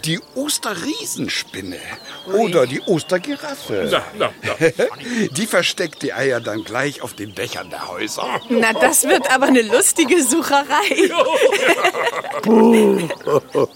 [0.05, 1.79] Die Osterriesenspinne.
[2.27, 3.89] Oder die Ostergiraffe.
[3.91, 4.55] Na, na, na.
[5.31, 8.41] Die versteckt die Eier dann gleich auf den Dächern der Häuser.
[8.49, 11.11] Na, das wird aber eine lustige Sucherei.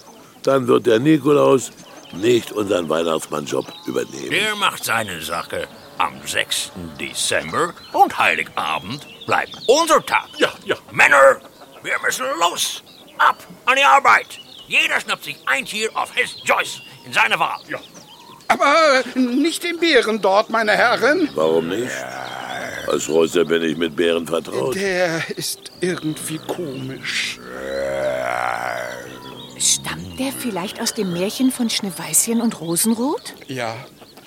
[0.43, 1.71] Dann wird der Nikolaus
[2.13, 4.31] nicht unseren Weihnachtsmannjob übernehmen.
[4.31, 5.67] Der macht seine Sache.
[5.97, 6.71] Am 6.
[6.99, 10.29] Dezember und Heiligabend bleibt unser Tag.
[10.37, 10.75] Ja, ja.
[10.91, 11.41] Männer,
[11.83, 12.83] wir müssen los.
[13.19, 14.39] Ab an die Arbeit.
[14.67, 17.59] Jeder schnappt sich ein Tier auf his Joyce in seiner Wahl.
[17.69, 17.79] Ja.
[18.47, 21.29] Aber nicht den Bären dort, meine Herren.
[21.35, 21.91] Warum nicht?
[22.87, 24.73] Als Reuser bin ich mit Bären vertraut.
[24.75, 27.39] Der ist irgendwie komisch.
[29.59, 33.33] Stammt der vielleicht aus dem Märchen von Schneeweißchen und Rosenrot?
[33.47, 33.75] Ja,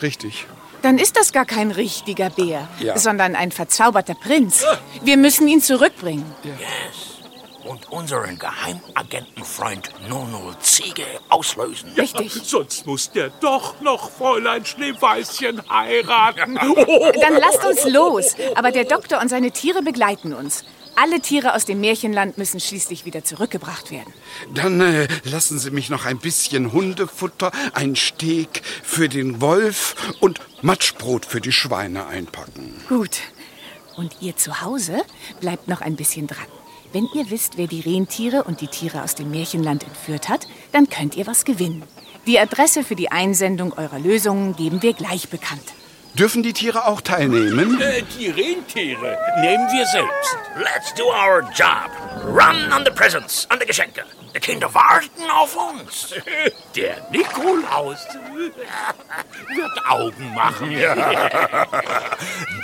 [0.03, 0.47] richtig.
[0.83, 2.99] Dann ist das gar kein richtiger Bär, Ja.
[2.99, 4.65] sondern ein verzauberter Prinz.
[5.03, 6.25] Wir müssen ihn zurückbringen.
[6.45, 7.12] Yes.
[7.65, 11.91] Und unseren Geheimagentenfreund Nono Ziege auslösen.
[11.97, 12.33] Richtig.
[12.45, 16.55] Sonst muss der doch noch Fräulein Schneeweißchen heiraten.
[17.21, 18.35] Dann lasst uns los.
[18.57, 20.65] Aber der Doktor und seine Tiere begleiten uns.
[20.95, 24.13] Alle Tiere aus dem Märchenland müssen schließlich wieder zurückgebracht werden.
[24.53, 30.41] Dann äh, lassen Sie mich noch ein bisschen Hundefutter, ein Steak für den Wolf und
[30.61, 32.75] Matschbrot für die Schweine einpacken.
[32.89, 33.21] Gut.
[33.97, 35.03] Und ihr zu Hause
[35.41, 36.47] bleibt noch ein bisschen dran.
[36.93, 40.91] Wenn ihr wisst, wer die Rentiere und die Tiere aus dem Märchenland entführt hat, dann
[40.91, 41.85] könnt ihr was gewinnen.
[42.27, 45.73] Die Adresse für die Einsendung eurer Lösungen geben wir gleich bekannt.
[46.15, 47.81] Dürfen die Tiere auch teilnehmen?
[47.81, 50.37] Äh, die Rentiere nehmen wir selbst.
[50.59, 51.91] Let's do our job.
[52.27, 54.05] Run an the presents, an die Geschenke.
[54.35, 56.15] Die Kinder warten auf uns.
[56.77, 58.07] Der Nikolaus
[59.55, 60.71] wird Augen machen.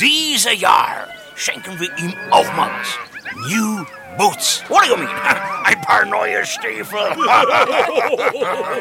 [0.01, 3.18] Diese Jahr schenken wir ihm auch mal was.
[3.49, 4.63] New Boots.
[4.69, 5.09] What do you mean?
[5.65, 6.99] Ein paar neue Stiefel.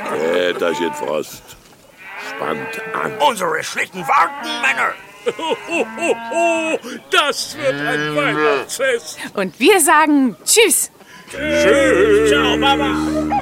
[0.09, 1.43] Väterchen Frost.
[2.29, 3.13] Spannt an.
[3.19, 4.93] Unsere Schlitten warten, Männer.
[7.11, 9.17] Das wird ein Weihnachtsfest.
[9.33, 10.89] Und wir sagen Tschüss.
[11.29, 12.29] Tschüss.
[12.29, 13.41] Ciao, Baba.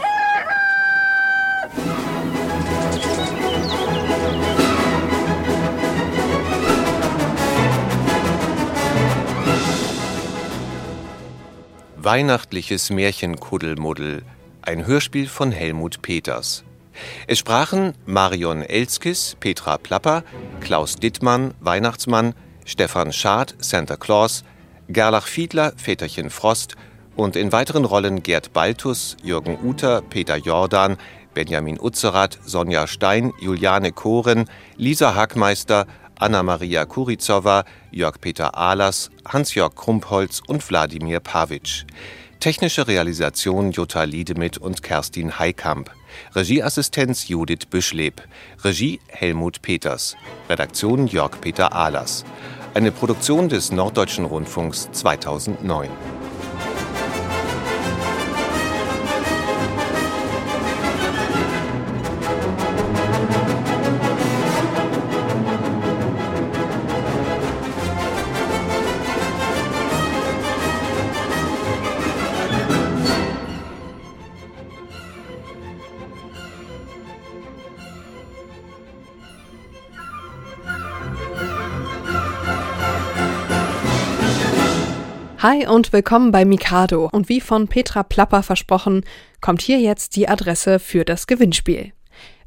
[12.05, 14.21] Weihnachtliches Märchenkuddelmuddel,
[14.61, 16.63] ein Hörspiel von Helmut Peters.
[17.25, 20.23] Es sprachen Marion Elskis, Petra Plapper,
[20.59, 24.43] Klaus Dittmann, Weihnachtsmann, Stefan Schad, Santa Claus,
[24.87, 26.75] Gerlach Fiedler, Väterchen Frost
[27.15, 30.97] und in weiteren Rollen Gerd Baltus, Jürgen Uter, Peter Jordan,
[31.33, 34.47] Benjamin Utzerath, Sonja Stein, Juliane Koren,
[34.77, 35.87] Lisa Hackmeister,
[36.19, 41.85] Anna-Maria Kurizowa, Jörg-Peter Ahlers, Hans-Jörg Krumpholz und Wladimir Pavic.
[42.39, 45.89] Technische Realisation Jutta Liedemit und Kerstin Heikamp.
[46.35, 48.21] Regieassistenz Judith Büschleb.
[48.63, 50.15] Regie Helmut Peters.
[50.49, 52.23] Redaktion Jörg-Peter Ahlers.
[52.73, 55.89] Eine Produktion des Norddeutschen Rundfunks 2009.
[85.47, 87.07] Hi und willkommen bei Mikado.
[87.11, 89.03] Und wie von Petra Plapper versprochen,
[89.41, 91.93] kommt hier jetzt die Adresse für das Gewinnspiel.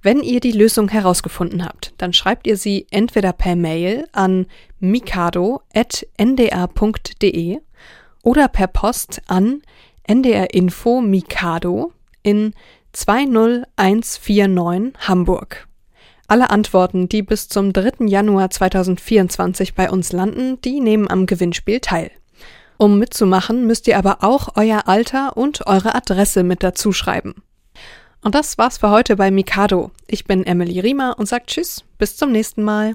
[0.03, 4.47] Wenn ihr die Lösung herausgefunden habt, dann schreibt ihr sie entweder per Mail an
[4.81, 7.61] mikado.ndr.de
[8.25, 9.63] oder per Post an
[10.03, 11.93] NDR Info Mikado
[12.25, 12.53] in
[12.95, 15.69] 20149 Hamburg.
[16.27, 18.07] Alle Antworten, die bis zum 3.
[18.07, 22.11] Januar 2024 bei uns landen, die nehmen am Gewinnspiel teil.
[22.79, 27.43] Um mitzumachen, müsst ihr aber auch euer Alter und eure Adresse mit dazu schreiben.
[28.23, 29.91] Und das war's für heute bei Mikado.
[30.07, 32.95] Ich bin Emily Riemer und sag Tschüss, bis zum nächsten Mal.